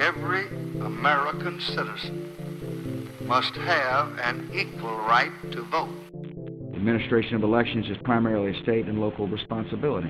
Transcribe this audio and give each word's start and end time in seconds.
every 0.00 0.46
American 0.80 1.60
citizen 1.60 3.06
must 3.26 3.54
have 3.54 4.18
an 4.20 4.48
equal 4.54 4.96
right 4.96 5.30
to 5.52 5.60
vote. 5.64 5.90
The 6.12 6.76
administration 6.76 7.36
of 7.36 7.42
elections 7.42 7.86
is 7.90 7.98
primarily 8.02 8.56
a 8.56 8.62
state 8.62 8.86
and 8.86 8.98
local 8.98 9.28
responsibility. 9.28 10.08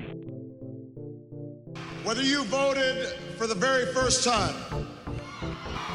Whether 2.05 2.23
you 2.23 2.45
voted 2.45 3.07
for 3.37 3.47
the 3.47 3.55
very 3.55 3.85
first 3.87 4.23
time 4.23 4.55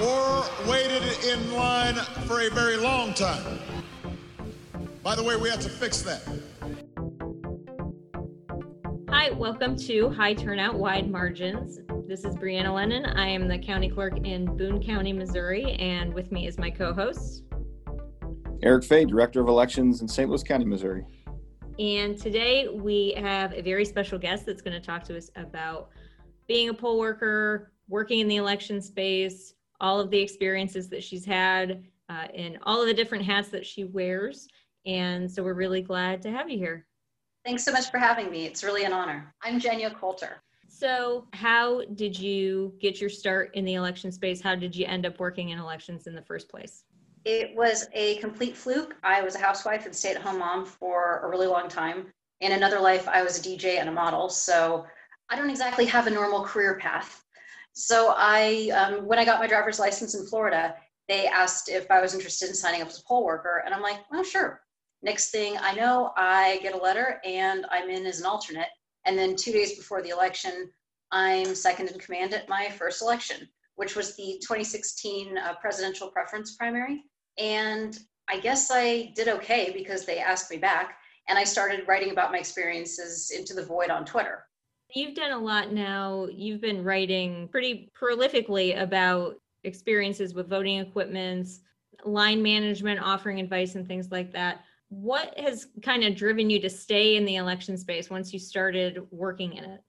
or 0.03 0.45
waited 0.69 1.03
in 1.25 1.55
line 1.55 1.95
for 2.27 2.43
a 2.43 2.51
very 2.51 2.77
long 2.77 3.15
time, 3.15 3.59
by 5.03 5.15
the 5.15 5.23
way, 5.23 5.37
we 5.37 5.49
have 5.49 5.61
to 5.61 5.71
fix 5.71 6.03
that. 6.03 6.23
Hi, 9.09 9.31
welcome 9.31 9.75
to 9.79 10.11
High 10.11 10.35
Turnout 10.35 10.75
Wide 10.75 11.11
Margins. 11.11 11.79
This 12.07 12.25
is 12.25 12.37
Brianna 12.37 12.73
Lennon. 12.73 13.05
I 13.05 13.27
am 13.27 13.49
the 13.49 13.59
county 13.59 13.89
clerk 13.89 14.25
in 14.25 14.57
Boone 14.57 14.81
County, 14.81 15.13
Missouri, 15.13 15.73
and 15.73 16.15
with 16.15 16.31
me 16.31 16.47
is 16.47 16.57
my 16.57 16.71
co 16.71 16.95
host, 16.95 17.43
Eric 18.63 18.85
Fey, 18.85 19.05
Director 19.05 19.41
of 19.41 19.49
Elections 19.49 20.03
in 20.03 20.07
St. 20.07 20.31
Louis 20.31 20.45
County, 20.45 20.65
Missouri. 20.67 21.05
And 21.81 22.17
today 22.17 22.69
we 22.69 23.13
have 23.17 23.53
a 23.55 23.61
very 23.61 23.85
special 23.85 24.21
guest 24.21 24.47
that's 24.47 24.63
going 24.63 24.81
to 24.81 24.87
talk 24.87 25.03
to 25.05 25.17
us 25.17 25.31
about 25.35 25.89
being 26.47 26.69
a 26.69 26.75
poll 26.75 27.01
worker, 27.01 27.73
working 27.89 28.21
in 28.21 28.29
the 28.29 28.37
election 28.37 28.81
space, 28.81 29.55
all 29.81 29.99
of 29.99 30.09
the 30.13 30.21
experiences 30.21 30.89
that 30.91 31.03
she's 31.03 31.25
had, 31.25 31.83
uh, 32.09 32.29
and 32.33 32.57
all 32.63 32.81
of 32.81 32.87
the 32.87 32.95
different 32.95 33.25
hats 33.25 33.49
that 33.49 33.67
she 33.67 33.83
wears. 33.83 34.47
And 34.87 35.29
so 35.29 35.43
we're 35.43 35.55
really 35.55 35.83
glad 35.83 36.23
to 36.23 36.31
have 36.31 36.49
you 36.49 36.59
here. 36.59 36.87
Thanks 37.45 37.65
so 37.65 37.73
much 37.73 37.91
for 37.91 37.99
having 37.99 38.31
me. 38.31 38.47
It's 38.47 38.63
really 38.63 38.85
an 38.85 38.93
honor. 38.93 39.35
I'm 39.43 39.61
Jenya 39.61 39.93
Coulter. 39.93 40.41
So, 40.79 41.27
how 41.33 41.87
did 41.95 42.19
you 42.19 42.75
get 42.81 43.01
your 43.01 43.09
start 43.09 43.53
in 43.55 43.65
the 43.65 43.75
election 43.75 44.13
space? 44.13 44.43
How 44.43 44.55
did 44.55 44.77
you 44.77 44.85
end 44.85 45.07
up 45.07 45.19
working 45.19 45.49
in 45.49 45.59
elections 45.59 46.07
in 46.07 46.15
the 46.15 46.21
first 46.21 46.51
place? 46.51 46.85
It 47.25 47.57
was 47.57 47.89
a 47.95 48.17
complete 48.17 48.55
fluke. 48.55 48.95
I 49.03 49.23
was 49.23 49.37
a 49.37 49.39
housewife 49.39 49.87
and 49.87 49.97
stay 49.97 50.11
at 50.11 50.21
home 50.21 50.39
mom 50.39 50.67
for 50.67 51.21
a 51.21 51.31
really 51.31 51.47
long 51.47 51.71
time. 51.71 52.13
In 52.43 52.53
another 52.53 52.79
life, 52.79 53.09
I 53.09 53.23
was 53.23 53.39
a 53.39 53.43
DJ 53.43 53.79
and 53.79 53.89
a 53.89 53.93
model. 53.93 54.29
So, 54.29 54.85
I 55.31 55.37
don't 55.37 55.49
exactly 55.49 55.87
have 55.87 56.09
a 56.09 56.11
normal 56.11 56.45
career 56.45 56.79
path. 56.79 57.25
So, 57.73 58.13
I, 58.15 58.69
um, 58.75 59.07
when 59.07 59.19
I 59.19 59.25
got 59.25 59.41
my 59.41 59.47
driver's 59.47 59.79
license 59.79 60.15
in 60.15 60.27
Florida, 60.27 60.75
they 61.09 61.27
asked 61.27 61.71
if 61.71 61.91
I 61.91 62.03
was 62.03 62.13
interested 62.13 62.51
in 62.51 62.55
signing 62.55 62.83
up 62.83 62.89
as 62.89 62.99
a 62.99 63.05
poll 63.05 63.25
worker. 63.25 63.63
And 63.65 63.75
I'm 63.75 63.81
like, 63.81 64.01
oh, 64.13 64.23
sure. 64.23 64.61
Next 65.01 65.31
thing 65.31 65.57
I 65.59 65.73
know, 65.73 66.13
I 66.19 66.59
get 66.63 66.75
a 66.75 66.79
letter 66.79 67.19
and 67.25 67.65
I'm 67.71 67.89
in 67.89 68.05
as 68.05 68.21
an 68.21 68.27
alternate. 68.27 68.69
And 69.07 69.17
then 69.17 69.37
two 69.37 69.53
days 69.53 69.77
before 69.77 70.03
the 70.03 70.11
election, 70.11 70.71
I'm 71.13 71.55
second 71.55 71.89
in 71.89 71.99
command 71.99 72.35
at 72.35 72.49
my 72.49 72.69
first 72.69 73.01
election, 73.01 73.49
which 73.77 73.95
was 73.95 74.17
the 74.17 74.39
2016 74.43 75.39
uh, 75.39 75.55
presidential 75.61 76.09
preference 76.09 76.57
primary. 76.57 77.05
And 77.39 77.97
I 78.29 78.41
guess 78.41 78.71
I 78.73 79.13
did 79.15 79.29
okay 79.29 79.71
because 79.73 80.05
they 80.05 80.19
asked 80.19 80.51
me 80.51 80.57
back. 80.57 80.99
And 81.29 81.39
I 81.39 81.45
started 81.45 81.87
writing 81.89 82.11
about 82.11 82.33
my 82.33 82.39
experiences 82.39 83.33
into 83.37 83.55
the 83.55 83.65
void 83.65 83.91
on 83.91 84.05
Twitter. 84.05 84.45
You've 84.95 85.15
done 85.15 85.33
a 85.33 85.39
lot 85.39 85.73
now. 85.73 86.29
You've 86.31 86.61
been 86.61 86.85
writing 86.85 87.49
pretty 87.49 87.91
prolifically 88.01 88.81
about 88.81 89.37
experiences 89.65 90.35
with 90.35 90.49
voting 90.49 90.79
equipments, 90.79 91.61
line 92.05 92.43
management, 92.43 93.01
offering 93.01 93.41
advice, 93.41 93.75
and 93.75 93.87
things 93.87 94.11
like 94.13 94.33
that 94.33 94.65
what 94.89 95.39
has 95.39 95.69
kind 95.83 96.05
of 96.05 96.15
driven 96.15 96.49
you 96.51 96.61
to 96.61 96.71
stay 96.71 97.17
in 97.17 97.25
the 97.25 97.37
election 97.37 97.77
space 97.77 98.11
once 98.11 98.33
you 98.33 98.39
started 98.39 99.01
working 99.11 99.55
in 99.55 99.65
it? 99.65 99.81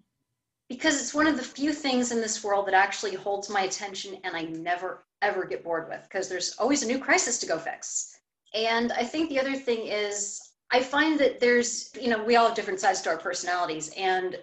Because 0.70 1.00
it's 1.00 1.14
one 1.14 1.28
of 1.28 1.38
the 1.38 1.44
few 1.44 1.72
things 1.72 2.12
in 2.12 2.20
this 2.20 2.44
world 2.44 2.68
that 2.68 2.74
actually 2.74 3.16
holds 3.16 3.50
my 3.50 3.62
attention 3.62 4.18
and 4.24 4.36
I 4.36 4.44
never 4.44 5.06
ever 5.22 5.46
get 5.46 5.64
bored 5.64 5.88
with 5.88 6.04
because 6.04 6.30
there's 6.30 6.56
always 6.60 6.84
a 6.84 6.88
new 6.88 7.00
crisis 7.00 7.40
to 7.40 7.48
go 7.48 7.58
fix. 7.58 8.20
And 8.54 8.92
I 8.92 9.04
think 9.04 9.30
the 9.30 9.40
other 9.40 9.56
thing 9.56 9.88
is 9.88 10.42
I 10.72 10.82
find 10.82 11.20
that 11.20 11.40
there's, 11.40 11.92
you 12.00 12.10
know, 12.10 12.24
we 12.24 12.36
all 12.36 12.48
have 12.48 12.56
different 12.56 12.80
sides 12.80 13.02
to 13.02 13.10
our 13.10 13.18
personalities 13.18 13.92
and 13.98 14.38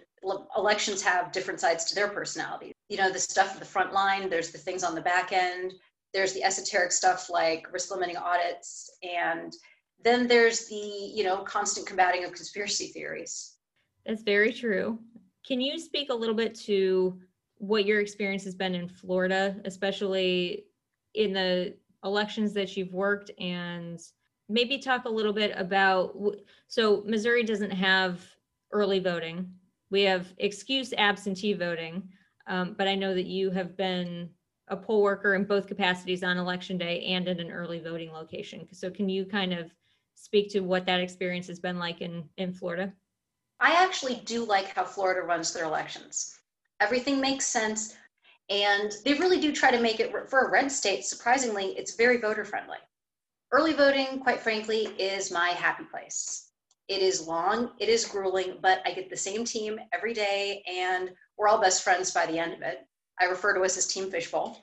elections 0.56 1.02
have 1.02 1.32
different 1.32 1.60
sides 1.60 1.84
to 1.86 1.94
their 1.94 2.08
personalities. 2.08 2.72
You 2.88 2.96
know, 2.96 3.10
the 3.10 3.18
stuff 3.18 3.52
at 3.54 3.58
the 3.58 3.66
front 3.66 3.92
line, 3.92 4.30
there's 4.30 4.50
the 4.50 4.58
things 4.58 4.82
on 4.82 4.94
the 4.94 5.00
back 5.00 5.32
end, 5.32 5.74
there's 6.14 6.32
the 6.32 6.42
esoteric 6.42 6.92
stuff 6.92 7.28
like 7.28 7.70
risk 7.72 7.90
limiting 7.90 8.16
audits 8.16 8.90
and 9.02 9.52
then 10.02 10.26
there's 10.26 10.66
the 10.66 11.10
you 11.14 11.24
know 11.24 11.38
constant 11.38 11.86
combating 11.86 12.24
of 12.24 12.32
conspiracy 12.32 12.88
theories. 12.88 13.56
That's 14.06 14.22
very 14.22 14.52
true. 14.52 14.98
Can 15.46 15.60
you 15.60 15.78
speak 15.78 16.10
a 16.10 16.14
little 16.14 16.34
bit 16.34 16.54
to 16.60 17.18
what 17.58 17.84
your 17.84 18.00
experience 18.00 18.44
has 18.44 18.54
been 18.54 18.74
in 18.74 18.88
florida 18.88 19.56
especially 19.64 20.64
in 21.14 21.32
the 21.32 21.74
elections 22.04 22.52
that 22.52 22.76
you've 22.76 22.92
worked 22.92 23.30
and 23.38 24.00
maybe 24.48 24.76
talk 24.76 25.04
a 25.04 25.08
little 25.08 25.32
bit 25.32 25.52
about 25.56 26.14
so 26.66 27.02
missouri 27.06 27.42
doesn't 27.42 27.70
have 27.70 28.20
early 28.72 28.98
voting. 28.98 29.48
We 29.90 30.02
have 30.02 30.26
excuse 30.38 30.92
absentee 30.98 31.54
voting 31.54 32.08
um, 32.48 32.74
but 32.76 32.88
i 32.88 32.94
know 32.94 33.14
that 33.14 33.26
you 33.26 33.50
have 33.50 33.76
been 33.76 34.28
a 34.68 34.76
poll 34.76 35.02
worker 35.02 35.34
in 35.34 35.44
both 35.44 35.66
capacities 35.66 36.22
on 36.22 36.38
election 36.38 36.78
day 36.78 37.02
and 37.04 37.28
at 37.28 37.38
an 37.38 37.50
early 37.50 37.80
voting 37.80 38.10
location. 38.12 38.66
So 38.72 38.90
can 38.90 39.08
you 39.08 39.24
kind 39.26 39.52
of 39.52 39.70
speak 40.14 40.50
to 40.50 40.60
what 40.60 40.86
that 40.86 41.00
experience 41.00 41.46
has 41.48 41.60
been 41.60 41.78
like 41.78 42.00
in, 42.00 42.24
in 42.36 42.52
Florida? 42.52 42.92
I 43.60 43.82
actually 43.82 44.16
do 44.24 44.44
like 44.44 44.74
how 44.74 44.84
Florida 44.84 45.22
runs 45.22 45.52
their 45.52 45.64
elections. 45.64 46.38
Everything 46.80 47.20
makes 47.20 47.46
sense. 47.46 47.94
And 48.50 48.92
they 49.04 49.14
really 49.14 49.40
do 49.40 49.52
try 49.52 49.70
to 49.70 49.80
make 49.80 50.00
it 50.00 50.12
for 50.28 50.40
a 50.40 50.50
red 50.50 50.70
state. 50.70 51.04
Surprisingly, 51.04 51.76
it's 51.78 51.96
very 51.96 52.18
voter 52.18 52.44
friendly. 52.44 52.78
Early 53.52 53.72
voting, 53.72 54.20
quite 54.20 54.40
frankly, 54.40 54.86
is 54.98 55.30
my 55.30 55.50
happy 55.50 55.84
place. 55.84 56.50
It 56.88 57.00
is 57.00 57.26
long, 57.26 57.70
it 57.78 57.88
is 57.88 58.04
grueling, 58.04 58.58
but 58.60 58.82
I 58.84 58.92
get 58.92 59.08
the 59.08 59.16
same 59.16 59.44
team 59.44 59.80
every 59.92 60.12
day, 60.12 60.62
and 60.70 61.10
we're 61.38 61.48
all 61.48 61.60
best 61.60 61.82
friends 61.82 62.10
by 62.10 62.26
the 62.26 62.38
end 62.38 62.52
of 62.52 62.60
it. 62.60 62.80
I 63.18 63.24
refer 63.24 63.54
to 63.54 63.62
us 63.62 63.78
as 63.78 63.86
Team 63.86 64.10
Fishbowl. 64.10 64.58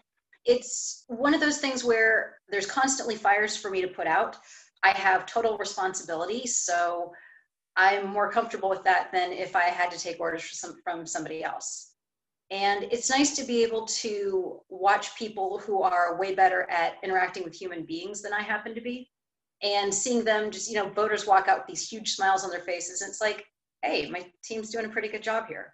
It's 0.45 1.05
one 1.07 1.33
of 1.33 1.39
those 1.39 1.57
things 1.57 1.83
where 1.83 2.37
there's 2.49 2.65
constantly 2.67 3.15
fires 3.15 3.55
for 3.55 3.71
me 3.71 3.81
to 3.81 3.87
put 3.87 4.05
out, 4.07 4.37
I 4.83 4.89
have 4.97 5.25
total 5.25 5.57
responsibility. 5.57 6.47
So 6.47 7.11
I'm 7.75 8.07
more 8.07 8.31
comfortable 8.31 8.69
with 8.69 8.83
that 8.83 9.09
than 9.13 9.31
if 9.31 9.55
I 9.55 9.63
had 9.63 9.91
to 9.91 9.99
take 9.99 10.19
orders 10.19 10.43
from, 10.43 10.55
some, 10.55 10.81
from 10.83 11.05
somebody 11.05 11.43
else. 11.43 11.91
And 12.49 12.83
it's 12.91 13.09
nice 13.09 13.33
to 13.37 13.45
be 13.45 13.63
able 13.63 13.85
to 13.85 14.59
watch 14.67 15.15
people 15.15 15.59
who 15.59 15.83
are 15.83 16.19
way 16.19 16.35
better 16.35 16.69
at 16.69 16.95
interacting 17.01 17.43
with 17.43 17.55
human 17.55 17.85
beings 17.85 18.21
than 18.21 18.33
I 18.33 18.41
happen 18.41 18.75
to 18.75 18.81
be. 18.81 19.09
And 19.63 19.93
seeing 19.93 20.25
them 20.25 20.51
just, 20.51 20.69
you 20.69 20.75
know, 20.75 20.89
voters 20.89 21.25
walk 21.25 21.47
out 21.47 21.59
with 21.59 21.67
these 21.67 21.87
huge 21.87 22.13
smiles 22.13 22.43
on 22.43 22.49
their 22.49 22.61
faces. 22.61 23.01
And 23.01 23.09
it's 23.09 23.21
like, 23.21 23.45
hey, 23.83 24.09
my 24.09 24.25
team's 24.43 24.69
doing 24.69 24.85
a 24.85 24.89
pretty 24.89 25.07
good 25.07 25.23
job 25.23 25.47
here. 25.47 25.71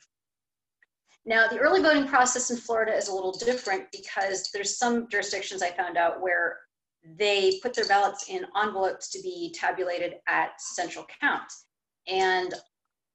Now, 1.25 1.47
the 1.47 1.57
early 1.57 1.81
voting 1.81 2.07
process 2.07 2.51
in 2.51 2.57
Florida 2.57 2.93
is 2.95 3.07
a 3.07 3.13
little 3.13 3.31
different 3.31 3.85
because 3.91 4.49
there's 4.53 4.77
some 4.77 5.09
jurisdictions 5.09 5.63
I 5.63 5.71
found 5.71 5.97
out 5.97 6.21
where 6.21 6.57
they 7.17 7.59
put 7.61 7.73
their 7.73 7.87
ballots 7.87 8.29
in 8.29 8.45
envelopes 8.61 9.09
to 9.11 9.21
be 9.21 9.53
tabulated 9.57 10.15
at 10.27 10.59
central 10.59 11.05
count. 11.21 11.51
And 12.07 12.53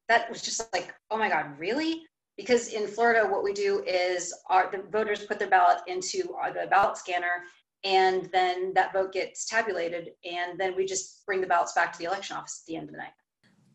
that 0.09 0.29
was 0.29 0.41
just 0.41 0.61
like, 0.73 0.93
oh 1.11 1.17
my 1.17 1.29
God, 1.29 1.57
really? 1.57 2.01
Because 2.37 2.69
in 2.69 2.87
Florida, 2.87 3.27
what 3.27 3.43
we 3.43 3.53
do 3.53 3.83
is 3.85 4.33
our, 4.49 4.69
the 4.71 4.83
voters 4.91 5.25
put 5.25 5.39
their 5.39 5.49
ballot 5.49 5.79
into 5.87 6.33
our, 6.33 6.51
the 6.51 6.67
ballot 6.69 6.97
scanner, 6.97 7.43
and 7.83 8.29
then 8.31 8.73
that 8.73 8.93
vote 8.93 9.13
gets 9.13 9.45
tabulated, 9.45 10.11
and 10.25 10.59
then 10.59 10.75
we 10.75 10.85
just 10.85 11.25
bring 11.25 11.41
the 11.41 11.47
ballots 11.47 11.73
back 11.73 11.91
to 11.93 11.99
the 11.99 12.05
election 12.05 12.35
office 12.35 12.63
at 12.63 12.67
the 12.67 12.75
end 12.75 12.89
of 12.89 12.91
the 12.91 12.97
night. 12.97 13.11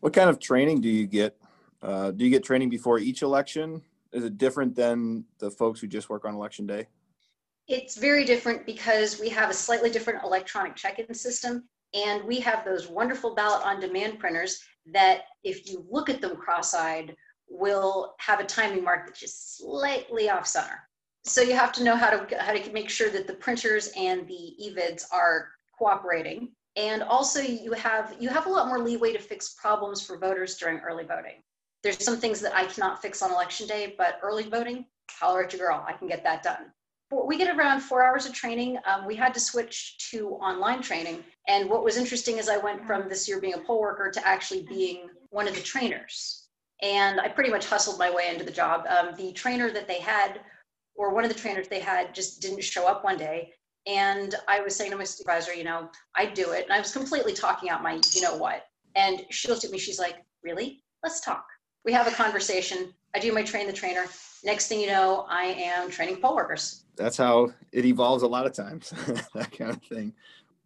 What 0.01 0.13
kind 0.13 0.29
of 0.29 0.39
training 0.39 0.81
do 0.81 0.89
you 0.89 1.07
get? 1.07 1.37
Uh, 1.81 2.11
do 2.11 2.25
you 2.25 2.31
get 2.31 2.43
training 2.43 2.69
before 2.69 2.99
each 2.99 3.21
election? 3.21 3.81
Is 4.11 4.23
it 4.23 4.37
different 4.37 4.75
than 4.75 5.25
the 5.37 5.51
folks 5.51 5.79
who 5.79 5.87
just 5.87 6.09
work 6.09 6.25
on 6.25 6.33
election 6.33 6.65
day? 6.65 6.87
It's 7.69 7.95
very 7.95 8.25
different 8.25 8.65
because 8.65 9.19
we 9.19 9.29
have 9.29 9.51
a 9.51 9.53
slightly 9.53 9.91
different 9.91 10.23
electronic 10.23 10.75
check-in 10.75 11.13
system 11.13 11.69
and 11.93 12.23
we 12.23 12.39
have 12.39 12.65
those 12.65 12.87
wonderful 12.87 13.35
ballot 13.35 13.63
on 13.63 13.79
demand 13.79 14.17
printers 14.17 14.59
that 14.91 15.25
if 15.43 15.69
you 15.69 15.85
look 15.87 16.09
at 16.09 16.19
them 16.19 16.35
cross-eyed 16.35 17.15
will 17.47 18.15
have 18.17 18.39
a 18.39 18.43
timing 18.43 18.83
mark 18.83 19.05
that's 19.05 19.19
just 19.19 19.59
slightly 19.59 20.31
off 20.31 20.47
center. 20.47 20.81
So 21.25 21.41
you 21.41 21.53
have 21.53 21.71
to 21.73 21.83
know 21.83 21.95
how 21.95 22.09
to 22.09 22.41
how 22.41 22.53
to 22.53 22.71
make 22.71 22.89
sure 22.89 23.11
that 23.11 23.27
the 23.27 23.35
printers 23.35 23.91
and 23.95 24.27
the 24.27 24.55
evids 24.67 25.05
are 25.11 25.49
cooperating. 25.77 26.49
And 26.75 27.03
also 27.03 27.39
you 27.39 27.73
have 27.73 28.15
you 28.19 28.29
have 28.29 28.47
a 28.47 28.49
lot 28.49 28.67
more 28.67 28.79
leeway 28.79 29.13
to 29.13 29.19
fix 29.19 29.53
problems 29.53 30.03
for 30.03 30.17
voters 30.17 30.57
during 30.57 30.79
early 30.79 31.03
voting. 31.03 31.43
There's 31.83 32.03
some 32.03 32.17
things 32.17 32.39
that 32.41 32.55
I 32.55 32.65
cannot 32.65 32.99
fix 32.99 33.21
on 33.21 33.31
election 33.31 33.67
day, 33.67 33.93
but 33.95 34.19
early 34.23 34.49
voting, 34.49 34.85
holler 35.11 35.43
at 35.43 35.53
your 35.53 35.67
girl, 35.67 35.85
I 35.87 35.93
can 35.93 36.07
get 36.07 36.23
that 36.23 36.41
done 36.41 36.71
we 37.11 37.37
get 37.37 37.55
around 37.55 37.81
four 37.81 38.03
hours 38.03 38.25
of 38.25 38.33
training. 38.33 38.77
Um, 38.85 39.05
we 39.05 39.15
had 39.15 39.33
to 39.33 39.39
switch 39.39 39.97
to 40.11 40.29
online 40.35 40.81
training. 40.81 41.23
And 41.47 41.69
what 41.69 41.83
was 41.83 41.97
interesting 41.97 42.37
is 42.37 42.49
I 42.49 42.57
went 42.57 42.85
from 42.85 43.09
this 43.09 43.27
year 43.27 43.39
being 43.39 43.55
a 43.55 43.59
poll 43.59 43.81
worker 43.81 44.11
to 44.11 44.27
actually 44.27 44.63
being 44.63 45.09
one 45.29 45.47
of 45.47 45.55
the 45.55 45.61
trainers. 45.61 46.45
And 46.81 47.19
I 47.19 47.27
pretty 47.27 47.49
much 47.49 47.65
hustled 47.65 47.99
my 47.99 48.11
way 48.11 48.29
into 48.29 48.45
the 48.45 48.51
job. 48.51 48.85
Um, 48.87 49.15
the 49.15 49.31
trainer 49.33 49.71
that 49.71 49.87
they 49.87 49.99
had 49.99 50.41
or 50.95 51.13
one 51.13 51.23
of 51.23 51.33
the 51.33 51.39
trainers 51.39 51.67
they 51.67 51.79
had 51.79 52.13
just 52.13 52.41
didn't 52.41 52.63
show 52.63 52.87
up 52.87 53.03
one 53.03 53.17
day. 53.17 53.53
And 53.87 54.35
I 54.47 54.59
was 54.59 54.75
saying 54.75 54.91
to 54.91 54.97
my 54.97 55.03
supervisor, 55.03 55.53
you 55.53 55.63
know, 55.63 55.89
I 56.15 56.25
do 56.25 56.51
it. 56.51 56.65
And 56.65 56.73
I 56.73 56.79
was 56.79 56.91
completely 56.91 57.33
talking 57.33 57.69
out 57.69 57.81
my, 57.81 57.99
you 58.11 58.21
know 58.21 58.35
what. 58.35 58.65
And 58.95 59.25
she 59.29 59.47
looked 59.47 59.63
at 59.63 59.71
me, 59.71 59.77
she's 59.77 59.99
like, 59.99 60.17
really? 60.43 60.83
Let's 61.01 61.21
talk. 61.21 61.45
We 61.85 61.93
have 61.93 62.07
a 62.07 62.11
conversation. 62.11 62.93
I 63.15 63.19
do 63.19 63.33
my 63.33 63.43
train 63.43 63.67
the 63.67 63.73
trainer. 63.73 64.05
Next 64.43 64.67
thing 64.67 64.79
you 64.79 64.87
know, 64.87 65.25
I 65.29 65.45
am 65.45 65.89
training 65.89 66.17
poll 66.17 66.35
workers. 66.35 66.85
That's 66.95 67.17
how 67.17 67.51
it 67.71 67.85
evolves 67.85 68.23
a 68.23 68.27
lot 68.27 68.45
of 68.45 68.53
times, 68.53 68.89
that 69.33 69.51
kind 69.51 69.71
of 69.71 69.81
thing. 69.83 70.13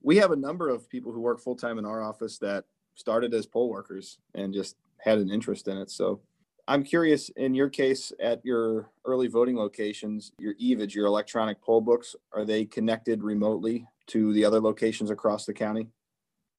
We 0.01 0.17
have 0.17 0.31
a 0.31 0.35
number 0.35 0.69
of 0.69 0.89
people 0.89 1.11
who 1.11 1.21
work 1.21 1.39
full 1.39 1.55
time 1.55 1.77
in 1.77 1.85
our 1.85 2.01
office 2.01 2.37
that 2.39 2.65
started 2.95 3.33
as 3.33 3.45
poll 3.45 3.69
workers 3.69 4.17
and 4.35 4.53
just 4.53 4.75
had 4.97 5.17
an 5.17 5.29
interest 5.29 5.67
in 5.67 5.77
it. 5.77 5.89
So 5.89 6.21
I'm 6.67 6.83
curious 6.83 7.29
in 7.29 7.53
your 7.53 7.69
case 7.69 8.11
at 8.21 8.43
your 8.45 8.89
early 9.05 9.27
voting 9.27 9.57
locations, 9.57 10.31
your 10.39 10.53
EVID, 10.55 10.93
your 10.93 11.07
electronic 11.07 11.61
poll 11.61 11.81
books, 11.81 12.15
are 12.33 12.45
they 12.45 12.65
connected 12.65 13.23
remotely 13.23 13.85
to 14.07 14.33
the 14.33 14.45
other 14.45 14.59
locations 14.59 15.09
across 15.09 15.45
the 15.45 15.53
county? 15.53 15.87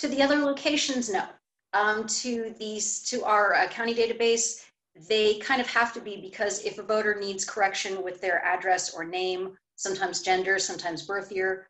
To 0.00 0.09
the 0.09 0.23
other 0.23 0.37
locations, 0.37 1.11
no. 1.11 1.25
Um, 1.75 2.06
to 2.06 2.55
these, 2.59 3.00
to 3.11 3.25
our 3.25 3.55
uh, 3.55 3.67
county 3.67 3.94
database, 3.94 4.65
they 5.09 5.38
kind 5.41 5.61
of 5.61 5.67
have 5.67 5.93
to 5.94 6.00
be 6.00 6.21
because 6.21 6.65
if 6.65 6.79
a 6.79 6.82
voter 6.85 7.17
needs 7.19 7.44
correction 7.44 8.03
with 8.05 8.21
their 8.21 8.44
address 8.44 8.94
or 8.94 9.05
name, 9.05 9.56
sometimes 9.75 10.23
gender, 10.23 10.61
sometimes 10.61 11.03
birth 11.03 11.32
year, 11.32 11.67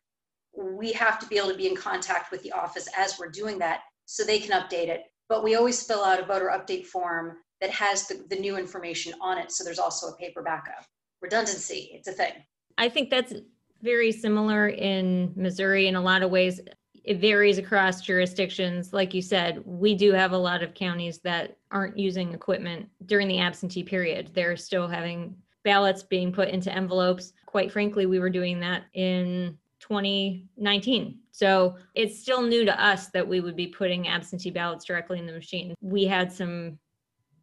we 0.55 0.91
have 0.93 1.17
to 1.19 1.27
be 1.27 1.37
able 1.37 1.49
to 1.49 1.57
be 1.57 1.67
in 1.67 1.75
contact 1.75 2.31
with 2.31 2.43
the 2.43 2.51
office 2.51 2.87
as 2.95 3.17
we're 3.19 3.29
doing 3.29 3.57
that 3.57 3.81
so 4.05 4.23
they 4.23 4.39
can 4.39 4.51
update 4.51 4.89
it. 4.89 5.01
But 5.27 5.43
we 5.43 5.55
always 5.55 5.81
fill 5.81 6.03
out 6.03 6.19
a 6.19 6.25
voter 6.25 6.53
update 6.55 6.85
form 6.85 7.37
that 7.59 7.71
has 7.71 8.07
the, 8.07 8.23
the 8.29 8.35
new 8.35 8.57
information 8.57 9.13
on 9.21 9.39
it. 9.39 9.51
So 9.51 9.63
there's 9.63 9.79
also 9.79 10.07
a 10.07 10.15
paper 10.17 10.43
backup. 10.43 10.85
Redundancy, 11.21 11.89
it's 11.93 12.07
a 12.07 12.11
thing. 12.11 12.33
I 12.77 12.89
think 12.89 13.09
that's 13.09 13.33
very 13.81 14.11
similar 14.11 14.67
in 14.67 15.33
Missouri 15.35 15.87
in 15.87 15.95
a 15.95 16.01
lot 16.01 16.21
of 16.21 16.29
ways. 16.29 16.59
It 17.05 17.19
varies 17.19 17.59
across 17.59 18.01
jurisdictions. 18.01 18.91
Like 18.91 19.13
you 19.13 19.21
said, 19.21 19.61
we 19.63 19.93
do 19.93 20.11
have 20.11 20.31
a 20.31 20.37
lot 20.37 20.63
of 20.63 20.73
counties 20.73 21.19
that 21.19 21.55
aren't 21.69 21.97
using 21.97 22.33
equipment 22.33 22.89
during 23.05 23.27
the 23.27 23.39
absentee 23.39 23.83
period. 23.83 24.31
They're 24.33 24.57
still 24.57 24.87
having 24.87 25.35
ballots 25.63 26.01
being 26.01 26.33
put 26.33 26.49
into 26.49 26.73
envelopes. 26.73 27.33
Quite 27.45 27.71
frankly, 27.71 28.07
we 28.07 28.19
were 28.19 28.31
doing 28.31 28.59
that 28.61 28.85
in 28.93 29.55
2019. 29.81 31.19
So 31.31 31.75
it's 31.93 32.19
still 32.19 32.41
new 32.41 32.65
to 32.65 32.83
us 32.83 33.09
that 33.09 33.27
we 33.27 33.39
would 33.39 33.55
be 33.55 33.67
putting 33.67 34.07
absentee 34.07 34.49
ballots 34.49 34.85
directly 34.85 35.19
in 35.19 35.27
the 35.27 35.33
machine. 35.33 35.75
We 35.81 36.05
had 36.05 36.31
some 36.31 36.79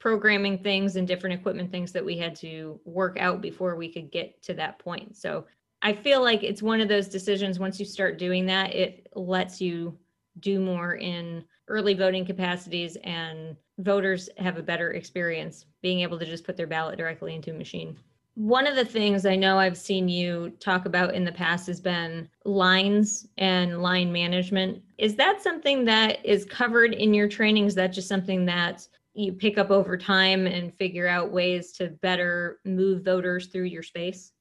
programming 0.01 0.59
things 0.59 0.97
and 0.97 1.07
different 1.07 1.39
equipment 1.39 1.71
things 1.71 1.93
that 1.93 2.05
we 2.05 2.19
had 2.19 2.35
to 2.35 2.81
work 2.85 3.17
out 3.21 3.41
before 3.41 3.77
we 3.77 3.93
could 3.93 4.11
get 4.11 4.43
to 4.43 4.55
that 4.55 4.81
point. 4.81 5.17
So 5.17 5.47
I 5.83 5.93
feel 5.93 6.23
like 6.23 6.45
it's 6.45 6.63
one 6.63 6.81
of 6.81 6.89
those 6.89 7.09
decisions 7.09 7.59
once 7.59 7.81
you 7.81 7.85
start 7.85 8.19
doing 8.19 8.47
that, 8.47 8.73
it 8.73 9.09
lets 9.15 9.61
you 9.61 9.99
do 10.39 10.61
more 10.61 10.95
in 10.95 11.45
early 11.69 11.95
voting 11.95 12.25
capacities 12.25 12.97
and 13.05 13.57
voters 13.79 14.29
have 14.39 14.59
a 14.59 14.63
better 14.63 14.93
experience 14.93 15.67
being 15.83 16.01
able 16.01 16.19
to 16.19 16.25
just 16.25 16.45
put 16.45 16.57
their 16.57 16.67
ballot 16.67 16.99
directly 16.99 17.35
into 17.35 17.51
a 17.51 17.55
machine. 17.55 17.97
One 18.35 18.67
of 18.67 18.77
the 18.77 18.85
things 18.85 19.27
I 19.27 19.37
know 19.37 19.59
I've 19.59 19.77
seen 19.77 20.09
you 20.09 20.51
talk 20.61 20.87
about 20.87 21.15
in 21.15 21.25
the 21.25 21.33
past 21.33 21.67
has 21.67 21.81
been 21.81 22.29
lines 22.45 23.27
and 23.37 23.83
line 23.83 24.11
management. 24.11 24.83
Is 24.99 25.17
that 25.17 25.43
something 25.43 25.85
that 25.85 26.25
is 26.25 26.45
covered 26.45 26.95
in 26.95 27.13
your 27.13 27.29
training? 27.29 27.67
Is 27.67 27.75
that 27.75 27.93
just 27.93 28.09
something 28.09 28.47
that 28.47 28.87
you 29.15 29.33
pick 29.33 29.59
up 29.59 29.71
over 29.71 29.99
time 29.99 30.47
and 30.47 30.73
figure 30.75 31.07
out 31.07 31.31
ways 31.31 31.73
to 31.73 31.89
better 31.89 32.61
move 32.65 33.05
voters 33.05 33.49
through 33.49 33.65
your 33.65 33.83
space? 33.83 34.33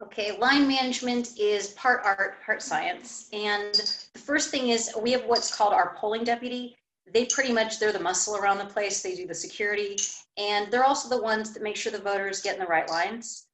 Okay, 0.00 0.38
line 0.38 0.68
management 0.68 1.36
is 1.38 1.70
part 1.70 2.02
art, 2.04 2.40
part 2.44 2.62
science. 2.62 3.28
And 3.32 3.74
the 4.12 4.18
first 4.20 4.50
thing 4.50 4.68
is 4.68 4.92
we 5.00 5.10
have 5.10 5.24
what's 5.24 5.54
called 5.54 5.72
our 5.72 5.96
polling 5.98 6.22
deputy. 6.22 6.76
They 7.12 7.24
pretty 7.24 7.52
much, 7.52 7.80
they're 7.80 7.92
the 7.92 7.98
muscle 7.98 8.36
around 8.36 8.58
the 8.58 8.66
place. 8.66 9.02
They 9.02 9.16
do 9.16 9.26
the 9.26 9.34
security. 9.34 9.96
And 10.36 10.70
they're 10.70 10.84
also 10.84 11.08
the 11.08 11.20
ones 11.20 11.52
that 11.52 11.64
make 11.64 11.74
sure 11.74 11.90
the 11.90 11.98
voters 11.98 12.42
get 12.42 12.54
in 12.54 12.60
the 12.60 12.66
right 12.66 12.88
lines. 12.88 13.46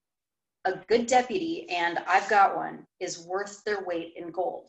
A 0.66 0.76
good 0.86 1.06
deputy, 1.06 1.66
and 1.70 1.98
I've 2.06 2.28
got 2.28 2.56
one, 2.56 2.86
is 3.00 3.26
worth 3.26 3.64
their 3.64 3.82
weight 3.84 4.12
in 4.16 4.30
gold 4.30 4.66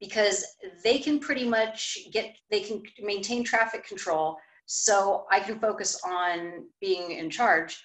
because 0.00 0.44
they 0.84 0.98
can 0.98 1.18
pretty 1.18 1.46
much 1.46 1.98
get, 2.12 2.36
they 2.50 2.60
can 2.60 2.82
maintain 3.00 3.44
traffic 3.44 3.86
control 3.86 4.38
so 4.66 5.26
I 5.30 5.40
can 5.40 5.58
focus 5.58 6.00
on 6.06 6.66
being 6.80 7.12
in 7.12 7.28
charge. 7.28 7.82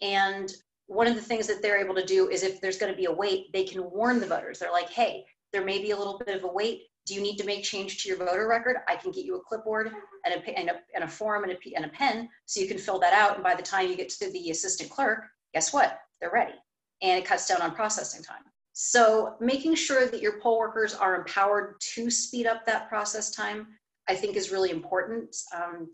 And 0.00 0.52
one 0.86 1.06
of 1.06 1.14
the 1.14 1.20
things 1.20 1.46
that 1.46 1.62
they're 1.62 1.78
able 1.78 1.94
to 1.94 2.04
do 2.04 2.28
is 2.28 2.42
if 2.42 2.60
there's 2.60 2.78
going 2.78 2.92
to 2.92 2.96
be 2.96 3.06
a 3.06 3.12
wait, 3.12 3.52
they 3.52 3.64
can 3.64 3.90
warn 3.90 4.20
the 4.20 4.26
voters. 4.26 4.58
They're 4.58 4.72
like, 4.72 4.90
hey, 4.90 5.24
there 5.52 5.64
may 5.64 5.80
be 5.80 5.90
a 5.90 5.96
little 5.96 6.20
bit 6.24 6.36
of 6.36 6.44
a 6.44 6.52
wait. 6.52 6.82
Do 7.06 7.14
you 7.14 7.20
need 7.20 7.36
to 7.38 7.44
make 7.44 7.62
change 7.62 8.02
to 8.02 8.08
your 8.08 8.18
voter 8.18 8.48
record? 8.48 8.76
I 8.88 8.96
can 8.96 9.12
get 9.12 9.24
you 9.24 9.36
a 9.36 9.40
clipboard 9.40 9.92
and 10.24 10.34
a, 10.34 10.58
and 10.58 10.70
a, 10.70 10.74
and 10.94 11.04
a 11.04 11.08
form 11.08 11.44
and 11.44 11.52
a, 11.52 11.74
and 11.76 11.84
a 11.84 11.88
pen 11.88 12.28
so 12.46 12.60
you 12.60 12.68
can 12.68 12.78
fill 12.78 12.98
that 13.00 13.12
out. 13.12 13.34
And 13.34 13.44
by 13.44 13.54
the 13.54 13.62
time 13.62 13.88
you 13.88 13.96
get 13.96 14.08
to 14.10 14.30
the 14.30 14.50
assistant 14.50 14.90
clerk, 14.90 15.24
guess 15.54 15.72
what? 15.72 15.98
They're 16.20 16.32
ready. 16.32 16.54
And 17.02 17.18
it 17.18 17.26
cuts 17.26 17.46
down 17.46 17.62
on 17.62 17.74
processing 17.74 18.22
time. 18.22 18.42
So 18.72 19.36
making 19.40 19.74
sure 19.74 20.06
that 20.06 20.20
your 20.20 20.40
poll 20.40 20.58
workers 20.58 20.94
are 20.94 21.16
empowered 21.16 21.76
to 21.94 22.10
speed 22.10 22.46
up 22.46 22.66
that 22.66 22.88
process 22.88 23.30
time, 23.30 23.68
I 24.08 24.14
think 24.14 24.36
is 24.36 24.50
really 24.50 24.70
important. 24.70 25.34
Um, 25.54 25.90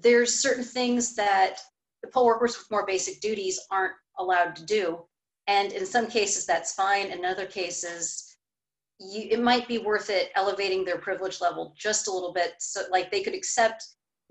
there's 0.00 0.40
certain 0.40 0.64
things 0.64 1.14
that 1.16 1.58
the 2.02 2.08
poll 2.08 2.26
workers 2.26 2.56
with 2.56 2.70
more 2.70 2.86
basic 2.86 3.20
duties 3.20 3.58
aren't 3.70 3.94
allowed 4.18 4.56
to 4.56 4.64
do. 4.64 5.04
And 5.46 5.72
in 5.72 5.86
some 5.86 6.06
cases, 6.06 6.46
that's 6.46 6.74
fine. 6.74 7.06
In 7.06 7.24
other 7.24 7.46
cases, 7.46 8.36
you, 9.00 9.28
it 9.30 9.40
might 9.40 9.66
be 9.66 9.78
worth 9.78 10.10
it 10.10 10.30
elevating 10.36 10.84
their 10.84 10.98
privilege 10.98 11.40
level 11.40 11.74
just 11.76 12.08
a 12.08 12.12
little 12.12 12.32
bit. 12.32 12.54
So, 12.60 12.82
like, 12.90 13.10
they 13.10 13.22
could 13.22 13.34
accept 13.34 13.84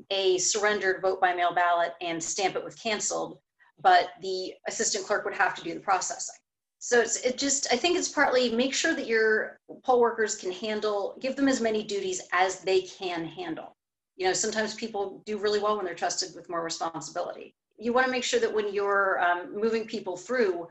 a 0.09 0.37
surrendered 0.37 1.01
vote 1.01 1.19
by 1.19 1.33
mail 1.33 1.53
ballot 1.53 1.93
and 2.01 2.23
stamp 2.23 2.55
it 2.55 2.63
with 2.63 2.81
canceled, 2.81 3.39
but 3.81 4.11
the 4.21 4.53
assistant 4.67 5.05
clerk 5.05 5.25
would 5.25 5.35
have 5.35 5.53
to 5.55 5.63
do 5.63 5.73
the 5.73 5.79
processing. 5.79 6.35
So 6.83 6.99
it's 6.99 7.17
it 7.17 7.37
just 7.37 7.71
I 7.71 7.75
think 7.75 7.95
it's 7.95 8.09
partly 8.09 8.51
make 8.51 8.73
sure 8.73 8.95
that 8.95 9.05
your 9.05 9.59
poll 9.83 10.01
workers 10.01 10.35
can 10.35 10.51
handle 10.51 11.15
give 11.19 11.35
them 11.35 11.47
as 11.47 11.61
many 11.61 11.83
duties 11.83 12.23
as 12.33 12.61
they 12.61 12.81
can 12.81 13.23
handle 13.23 13.75
you 14.17 14.25
know 14.25 14.33
sometimes 14.33 14.73
people 14.75 15.21
do 15.25 15.37
really 15.37 15.59
well 15.59 15.77
when 15.77 15.85
they're 15.85 15.95
trusted 15.95 16.35
with 16.35 16.49
more 16.49 16.63
responsibility 16.63 17.55
you 17.81 17.93
want 17.93 18.05
to 18.05 18.11
make 18.11 18.23
sure 18.23 18.39
that 18.39 18.53
when 18.53 18.73
you're 18.73 19.19
um, 19.21 19.53
moving 19.59 19.85
people 19.85 20.15
through 20.15 20.67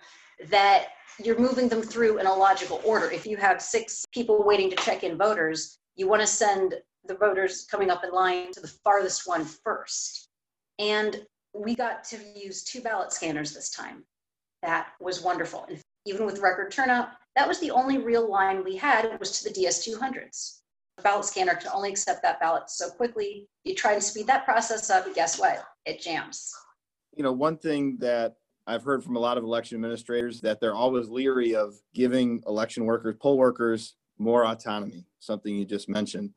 that 0.49 0.89
you're 1.23 1.39
moving 1.39 1.69
them 1.69 1.83
through 1.83 2.19
in 2.19 2.27
a 2.27 2.35
logical 2.35 2.81
order 2.85 3.11
if 3.11 3.27
you 3.27 3.37
have 3.37 3.61
six 3.61 4.05
people 4.12 4.45
waiting 4.45 4.71
to 4.71 4.76
check 4.76 5.05
in 5.05 5.19
voters 5.19 5.79
you 5.97 6.09
want 6.09 6.21
to 6.21 6.26
send 6.26 6.75
the 7.07 7.14
voters 7.14 7.67
coming 7.71 7.90
up 7.90 8.05
in 8.05 8.11
line 8.11 8.52
to 8.52 8.61
the 8.61 8.73
farthest 8.85 9.26
one 9.26 9.45
first 9.45 10.29
and 10.79 11.25
we 11.52 11.75
got 11.75 12.05
to 12.05 12.17
use 12.35 12.62
two 12.62 12.81
ballot 12.81 13.12
scanners 13.12 13.52
this 13.52 13.71
time 13.71 14.05
that 14.62 14.88
was 15.00 15.23
wonderful 15.23 15.67
and 15.69 15.79
even 16.07 16.25
with 16.25 16.38
record 16.38 16.71
turnout 16.71 17.09
that 17.37 17.49
was 17.49 17.59
the 17.61 17.71
only 17.71 17.99
real 17.99 18.31
line 18.31 18.64
we 18.64 18.76
had 18.76 19.05
it 19.05 19.19
was 19.19 19.40
to 19.40 19.45
the 19.45 19.55
ds200s 19.55 20.61
ballot 21.02 21.25
scanner 21.25 21.55
can 21.55 21.71
only 21.75 21.90
accept 21.90 22.23
that 22.23 22.40
ballot 22.40 22.71
so 22.71 22.90
quickly. 22.90 23.49
You 23.64 23.75
try 23.75 23.95
and 23.95 24.02
speed 24.02 24.26
that 24.26 24.45
process 24.45 24.90
up, 24.90 25.12
guess 25.14 25.38
what? 25.38 25.64
It 25.87 26.00
jams. 26.00 26.52
You 27.12 27.23
know, 27.23 27.33
one 27.33 27.57
thing 27.57 27.99
that 27.99 28.37
I've 28.67 28.85
heard 28.85 29.02
from 29.02 29.17
a 29.17 29.21
lot 29.21 29.38
of 29.38 29.45
election 29.45 29.76
administrators 29.76 30.40
that 30.43 30.61
they're 30.61 30.75
always 30.75 31.09
leery 31.09 31.55
of 31.55 31.75
giving 31.95 32.43
election 32.47 32.85
workers, 32.85 33.17
poll 33.21 33.37
workers, 33.37 33.97
more 34.19 34.45
autonomy, 34.45 35.07
something 35.19 35.55
you 35.55 35.64
just 35.64 35.88
mentioned. 35.88 36.31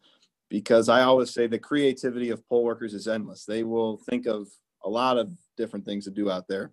Because 0.49 0.89
I 0.89 1.01
always 1.01 1.31
say 1.31 1.47
the 1.47 1.59
creativity 1.59 2.29
of 2.29 2.47
poll 2.47 2.63
workers 2.63 2.93
is 2.93 3.07
endless. 3.07 3.45
They 3.45 3.63
will 3.63 3.97
think 3.97 4.25
of 4.25 4.47
a 4.83 4.89
lot 4.89 5.17
of 5.17 5.31
different 5.57 5.85
things 5.85 6.05
to 6.05 6.11
do 6.11 6.29
out 6.29 6.47
there. 6.47 6.71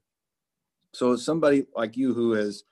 So, 0.93 1.15
somebody 1.17 1.67
like 1.77 1.97
you 1.97 2.15
who 2.15 2.33
has 2.33 2.65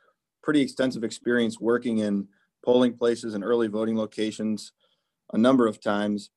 pretty 0.42 0.61
extensive 0.61 1.04
experience 1.04 1.61
working 1.61 1.99
in 1.99 2.26
polling 2.64 2.97
places 2.97 3.35
and 3.35 3.44
early 3.44 3.68
voting 3.68 3.97
locations, 3.97 4.73
a 5.32 5.38
number 5.38 5.66
of 5.66 5.80
times. 5.80 6.30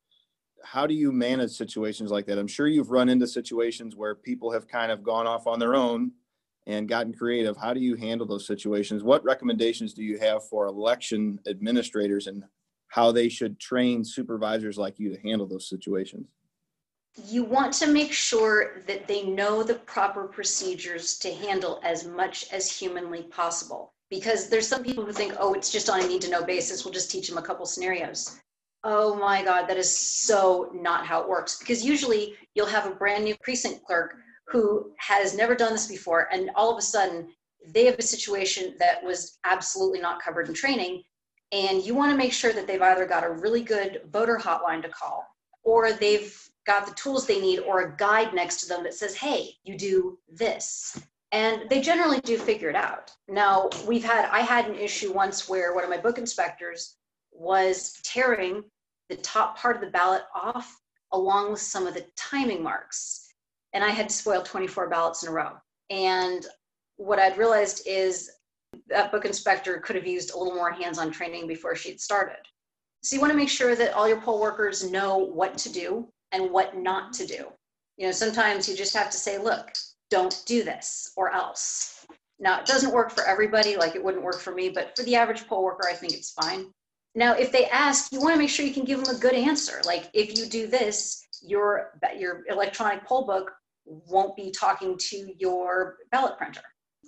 How 0.64 0.88
do 0.88 0.94
you 0.94 1.12
manage 1.12 1.52
situations 1.52 2.12
like 2.12 2.26
that? 2.28 2.38
I'm 2.38 2.48
sure 2.48 2.68
you've 2.68 2.92
run 2.92 3.10
into 3.10 3.28
situations 3.28 3.96
where 3.96 4.16
people 4.16 4.52
have 4.52 4.68
kind 4.68 4.92
of 4.92 5.04
gone 5.04 5.28
off 5.28 5.48
on 5.48 5.60
their 5.60 5.76
own 5.76 6.12
and 6.68 6.88
gotten 6.88 7.14
creative. 7.14 7.58
How 7.58 7.74
do 7.74 7.80
you 7.80 7.96
handle 7.96 8.28
those 8.28 8.46
situations? 8.46 9.04
What 9.04 9.24
recommendations 9.24 9.94
do 9.94 10.04
you 10.04 10.20
have 10.20 10.48
for 10.48 10.68
election 10.68 11.40
administrators 11.48 12.28
and 12.28 12.44
how 12.88 13.12
they 13.12 13.30
should 13.30 13.60
train 13.60 14.04
supervisors 14.04 14.78
like 14.78 15.00
you 15.00 15.14
to 15.14 15.22
handle 15.22 15.48
those 15.48 15.68
situations? 15.68 16.28
You 17.28 17.44
want 17.44 17.74
to 17.74 17.88
make 17.88 18.14
sure 18.14 18.82
that 18.88 19.08
they 19.08 19.24
know 19.24 19.64
the 19.64 19.76
proper 19.76 20.26
procedures 20.26 21.18
to 21.20 21.34
handle 21.34 21.82
as 21.84 22.06
much 22.06 22.52
as 22.52 22.72
humanly 22.72 23.24
possible. 23.24 23.94
Because 24.10 24.50
there's 24.50 24.68
some 24.68 24.84
people 24.84 25.06
who 25.06 25.14
think, 25.14 25.34
oh, 25.40 25.54
it's 25.54 25.72
just 25.72 25.90
on 25.90 26.02
a 26.02 26.08
need 26.08 26.22
to 26.22 26.30
know 26.30 26.44
basis. 26.44 26.84
We'll 26.84 26.94
just 26.94 27.10
teach 27.10 27.28
them 27.30 27.38
a 27.38 27.42
couple 27.42 27.66
scenarios. 27.66 28.40
Oh 28.84 29.16
my 29.16 29.44
God, 29.44 29.68
that 29.68 29.78
is 29.78 29.96
so 29.96 30.72
not 30.74 31.06
how 31.06 31.22
it 31.22 31.30
works. 31.30 31.60
Because 31.60 31.86
usually 31.86 32.36
you'll 32.56 32.66
have 32.66 32.88
a 32.88 32.96
brand 32.96 33.24
new 33.24 33.36
precinct 33.44 33.86
clerk 33.86 34.16
who 34.48 34.92
has 34.98 35.36
never 35.36 35.56
done 35.56 35.72
this 35.72 35.88
before, 35.88 36.28
and 36.32 36.50
all 36.56 36.72
of 36.72 36.78
a 36.78 36.82
sudden 36.82 37.30
they 37.74 37.86
have 37.86 38.00
a 38.00 38.02
situation 38.02 38.76
that 38.80 39.04
was 39.04 39.38
absolutely 39.46 40.00
not 40.00 40.22
covered 40.22 40.48
in 40.48 40.54
training. 40.54 41.04
And 41.52 41.84
you 41.84 41.94
want 41.94 42.12
to 42.12 42.18
make 42.18 42.34
sure 42.34 42.54
that 42.54 42.66
they've 42.66 42.82
either 42.82 43.06
got 43.06 43.24
a 43.24 43.30
really 43.30 43.62
good 43.62 44.02
voter 44.12 44.38
hotline 44.42 44.82
to 44.82 44.90
call 44.90 45.26
or 45.64 45.94
they've 45.94 46.36
got 46.66 46.88
the 46.88 46.94
tools 46.96 47.28
they 47.28 47.40
need 47.40 47.60
or 47.60 47.82
a 47.82 47.98
guide 47.98 48.34
next 48.34 48.62
to 48.62 48.68
them 48.68 48.84
that 48.84 48.94
says, 48.94 49.16
hey, 49.16 49.52
you 49.64 49.78
do 49.78 50.18
this. 50.32 51.00
And 51.32 51.70
they 51.70 51.82
generally 51.82 52.20
do 52.22 52.38
figure 52.38 52.70
it 52.70 52.76
out. 52.76 53.12
Now, 53.28 53.70
we've 53.88 54.04
had, 54.04 54.30
I 54.32 54.42
had 54.42 54.68
an 54.68 54.76
issue 54.76 55.14
once 55.14 55.48
where 55.48 55.74
one 55.74 55.84
of 55.84 55.90
my 55.90 55.98
book 55.98 56.18
inspectors 56.18 56.98
was 57.42 58.00
tearing 58.04 58.64
the 59.10 59.16
top 59.18 59.58
part 59.58 59.76
of 59.76 59.82
the 59.82 59.90
ballot 59.90 60.24
off 60.36 60.78
along 61.12 61.52
with 61.52 61.62
some 61.62 61.88
of 61.88 61.94
the 61.94 62.06
timing 62.16 62.64
marks. 62.64 63.28
And 63.74 63.84
I 63.84 63.90
had 63.90 64.10
to 64.10 64.16
spoil 64.16 64.44
24 64.44 64.90
ballots 64.90 65.24
in 65.24 65.30
a 65.30 65.32
row. 65.32 65.54
And 65.90 66.46
what 66.98 67.20
I'd 67.20 67.38
realized 67.38 67.88
is 67.88 68.32
that 68.88 69.12
book 69.12 69.26
inspector 69.26 69.80
could 69.80 69.96
have 69.96 70.08
used 70.08 70.34
a 70.34 70.38
little 70.38 70.56
more 70.56 70.72
hands-on 70.72 71.12
training 71.12 71.48
before 71.48 71.76
she'd 71.76 72.00
started. 72.00 72.38
So 73.04 73.16
you 73.16 73.22
want 73.22 73.32
to 73.32 73.38
make 73.38 73.50
sure 73.50 73.76
that 73.76 73.94
all 73.94 74.08
your 74.08 74.22
poll 74.22 74.40
workers 74.40 74.90
know 74.90 75.18
what 75.18 75.58
to 75.60 75.72
do 75.72 76.08
and 76.32 76.52
what 76.52 76.78
not 76.78 77.12
to 77.14 77.26
do. 77.26 77.48
You 77.98 78.06
know, 78.06 78.12
sometimes 78.12 78.70
you 78.70 78.76
just 78.76 78.96
have 78.96 79.10
to 79.10 79.18
say, 79.18 79.38
look, 79.38 79.72
don't 80.10 80.44
do 80.46 80.64
this 80.64 81.12
or 81.18 81.32
else. 81.32 82.06
Now, 82.40 82.60
it 82.60 82.66
doesn't 82.66 82.94
work 82.94 83.12
for 83.12 83.24
everybody, 83.26 83.76
like 83.76 83.96
it 83.96 84.04
wouldn't 84.04 84.24
work 84.24 84.40
for 84.40 84.54
me, 84.54 84.70
but 84.70 84.96
for 84.96 85.04
the 85.04 85.16
average 85.16 85.48
poll 85.48 85.64
worker, 85.64 85.88
I 85.90 85.94
think 85.94 86.14
it's 86.14 86.32
fine. 86.32 86.68
Now, 87.14 87.34
if 87.34 87.52
they 87.52 87.66
ask, 87.66 88.12
you 88.12 88.22
want 88.22 88.36
to 88.36 88.40
make 88.40 88.50
sure 88.50 88.66
you 88.66 88.74
can 88.74 88.86
give 88.86 89.04
them 89.04 89.16
a 89.16 89.20
good 89.20 89.34
answer. 89.34 89.82
Like 89.86 90.10
if 90.14 90.38
you 90.38 90.46
do 90.46 90.68
this, 90.68 91.28
your 91.42 92.00
your 92.18 92.44
electronic 92.50 93.06
poll 93.06 93.26
book 93.26 93.52
won't 93.86 94.36
be 94.36 94.52
talking 94.52 94.98
to 94.98 95.34
your 95.38 95.98
ballot 96.12 96.38
printer. 96.38 96.62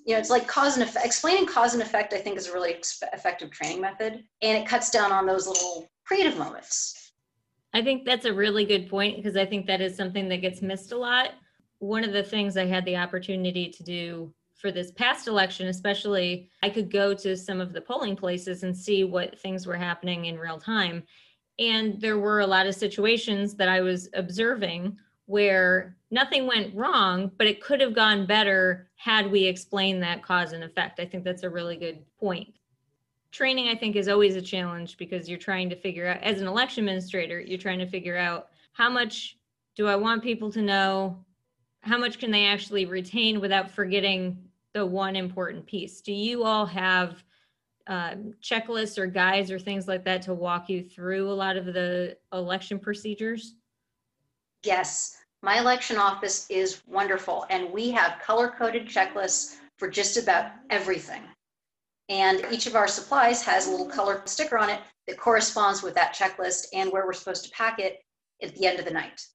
You 0.05 0.15
know, 0.15 0.19
it's 0.19 0.29
like 0.29 0.47
cause 0.47 0.75
and 0.75 0.83
effect. 0.83 1.05
Explaining 1.05 1.45
cause 1.45 1.73
and 1.73 1.81
effect, 1.81 2.13
I 2.13 2.17
think, 2.17 2.37
is 2.37 2.47
a 2.47 2.53
really 2.53 2.75
effective 3.13 3.51
training 3.51 3.79
method, 3.79 4.23
and 4.41 4.57
it 4.57 4.67
cuts 4.67 4.89
down 4.89 5.11
on 5.11 5.25
those 5.25 5.47
little 5.47 5.87
creative 6.05 6.37
moments. 6.37 7.13
I 7.73 7.81
think 7.81 8.05
that's 8.05 8.25
a 8.25 8.33
really 8.33 8.65
good 8.65 8.89
point 8.89 9.15
because 9.15 9.37
I 9.37 9.45
think 9.45 9.65
that 9.67 9.81
is 9.81 9.95
something 9.95 10.27
that 10.29 10.41
gets 10.41 10.61
missed 10.61 10.91
a 10.91 10.97
lot. 10.97 11.31
One 11.79 12.03
of 12.03 12.11
the 12.11 12.23
things 12.23 12.57
I 12.57 12.65
had 12.65 12.85
the 12.85 12.97
opportunity 12.97 13.69
to 13.69 13.83
do 13.83 14.33
for 14.63 14.71
this 14.71 14.91
past 14.91 15.27
election, 15.27 15.67
especially, 15.67 16.49
I 16.63 16.69
could 16.69 16.89
go 16.89 17.13
to 17.15 17.35
some 17.35 17.59
of 17.59 17.73
the 17.73 17.81
polling 17.81 18.15
places 18.15 18.63
and 18.63 18.75
see 18.75 19.03
what 19.03 19.37
things 19.37 19.67
were 19.67 19.75
happening 19.75 20.25
in 20.25 20.39
real 20.39 20.57
time. 20.57 21.03
And 21.59 21.99
there 21.99 22.17
were 22.17 22.39
a 22.39 22.47
lot 22.47 22.65
of 22.65 22.73
situations 22.73 23.55
that 23.55 23.67
I 23.67 23.81
was 23.81 24.07
observing 24.13 24.97
where 25.25 25.97
nothing 26.11 26.47
went 26.47 26.73
wrong, 26.73 27.29
but 27.37 27.45
it 27.45 27.61
could 27.61 27.81
have 27.81 27.93
gone 27.93 28.25
better 28.25 28.89
had 28.95 29.29
we 29.29 29.43
explained 29.43 30.01
that 30.01 30.23
cause 30.23 30.53
and 30.53 30.63
effect. 30.63 31.01
I 31.01 31.05
think 31.05 31.25
that's 31.25 31.43
a 31.43 31.49
really 31.49 31.75
good 31.75 31.99
point. 32.17 32.53
Training, 33.33 33.67
I 33.67 33.75
think, 33.75 33.97
is 33.97 34.07
always 34.07 34.37
a 34.37 34.41
challenge 34.41 34.95
because 34.97 35.27
you're 35.27 35.37
trying 35.37 35.69
to 35.71 35.75
figure 35.75 36.07
out, 36.07 36.23
as 36.23 36.39
an 36.39 36.47
election 36.47 36.85
administrator, 36.85 37.41
you're 37.41 37.57
trying 37.57 37.79
to 37.79 37.89
figure 37.89 38.17
out 38.17 38.47
how 38.71 38.89
much 38.89 39.37
do 39.75 39.87
I 39.87 39.97
want 39.97 40.23
people 40.23 40.49
to 40.53 40.61
know? 40.61 41.17
How 41.81 41.97
much 41.97 42.17
can 42.17 42.31
they 42.31 42.45
actually 42.45 42.85
retain 42.85 43.41
without 43.41 43.69
forgetting 43.69 44.37
the 44.73 44.85
one 44.85 45.15
important 45.15 45.65
piece. 45.65 46.01
Do 46.01 46.13
you 46.13 46.43
all 46.43 46.65
have 46.65 47.23
um, 47.87 48.33
checklists 48.41 48.97
or 48.97 49.07
guides 49.07 49.51
or 49.51 49.59
things 49.59 49.87
like 49.87 50.03
that 50.05 50.21
to 50.23 50.33
walk 50.33 50.69
you 50.69 50.83
through 50.83 51.29
a 51.29 51.33
lot 51.33 51.57
of 51.57 51.65
the 51.65 52.17
election 52.31 52.79
procedures? 52.79 53.55
Yes, 54.63 55.17
my 55.41 55.59
election 55.59 55.97
office 55.97 56.47
is 56.49 56.81
wonderful, 56.87 57.45
and 57.49 57.71
we 57.71 57.91
have 57.91 58.21
color 58.21 58.53
coded 58.57 58.87
checklists 58.87 59.57
for 59.77 59.89
just 59.89 60.17
about 60.17 60.51
everything. 60.69 61.21
And 62.09 62.45
each 62.51 62.65
of 62.65 62.75
our 62.75 62.87
supplies 62.87 63.43
has 63.43 63.67
a 63.67 63.71
little 63.71 63.89
color 63.89 64.21
sticker 64.25 64.57
on 64.57 64.69
it 64.69 64.79
that 65.07 65.17
corresponds 65.17 65.83
with 65.83 65.95
that 65.95 66.15
checklist 66.15 66.67
and 66.73 66.91
where 66.91 67.05
we're 67.05 67.13
supposed 67.13 67.45
to 67.45 67.51
pack 67.51 67.79
it 67.79 68.01
at 68.41 68.55
the 68.55 68.65
end 68.65 68.79
of 68.79 68.85
the 68.85 68.91
night. 68.91 69.25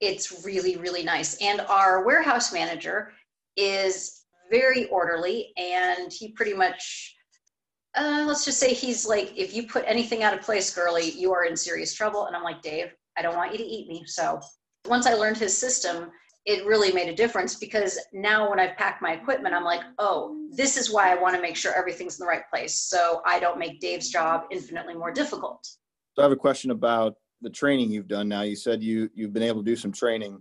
It's 0.00 0.44
really, 0.44 0.76
really 0.76 1.02
nice. 1.02 1.40
And 1.42 1.60
our 1.62 2.04
warehouse 2.04 2.52
manager 2.52 3.12
is 3.56 4.19
very 4.50 4.86
orderly 4.86 5.52
and 5.56 6.12
he 6.12 6.32
pretty 6.32 6.54
much 6.54 7.16
uh, 7.96 8.24
let's 8.26 8.44
just 8.44 8.60
say 8.60 8.72
he's 8.72 9.06
like 9.06 9.32
if 9.36 9.54
you 9.54 9.66
put 9.66 9.84
anything 9.86 10.22
out 10.22 10.32
of 10.32 10.40
place 10.40 10.72
girly 10.72 11.10
you 11.10 11.32
are 11.32 11.44
in 11.44 11.56
serious 11.56 11.94
trouble. 11.94 12.26
And 12.26 12.36
i'm 12.36 12.42
like 12.42 12.62
dave 12.62 12.92
i 13.16 13.22
don't 13.22 13.36
want 13.36 13.52
you 13.52 13.58
to 13.58 13.64
eat 13.64 13.88
me. 13.88 14.04
So 14.06 14.40
once 14.86 15.06
i 15.06 15.14
learned 15.14 15.36
his 15.36 15.56
system 15.56 16.10
it 16.46 16.64
really 16.64 16.90
made 16.90 17.08
a 17.08 17.14
difference 17.14 17.56
because 17.56 17.98
now 18.14 18.48
when 18.48 18.58
i've 18.58 18.76
packed 18.76 19.02
my 19.02 19.12
equipment 19.12 19.54
i'm 19.54 19.64
like 19.64 19.82
oh 19.98 20.48
this 20.50 20.78
is 20.78 20.90
why 20.90 21.12
i 21.12 21.14
want 21.14 21.34
to 21.34 21.42
make 21.42 21.54
sure 21.54 21.74
everything's 21.74 22.18
in 22.18 22.24
the 22.24 22.28
right 22.28 22.48
place 22.50 22.74
so 22.74 23.20
i 23.26 23.38
don't 23.38 23.58
make 23.58 23.78
dave's 23.78 24.08
job 24.08 24.44
infinitely 24.50 24.94
more 24.94 25.12
difficult. 25.12 25.66
So 26.14 26.22
i 26.22 26.22
have 26.22 26.32
a 26.32 26.36
question 26.36 26.70
about 26.70 27.14
the 27.42 27.50
training 27.50 27.90
you've 27.90 28.08
done. 28.08 28.28
Now 28.28 28.42
you 28.42 28.56
said 28.56 28.82
you 28.82 29.10
you've 29.14 29.32
been 29.32 29.42
able 29.42 29.62
to 29.62 29.70
do 29.70 29.76
some 29.76 29.92
training 29.92 30.40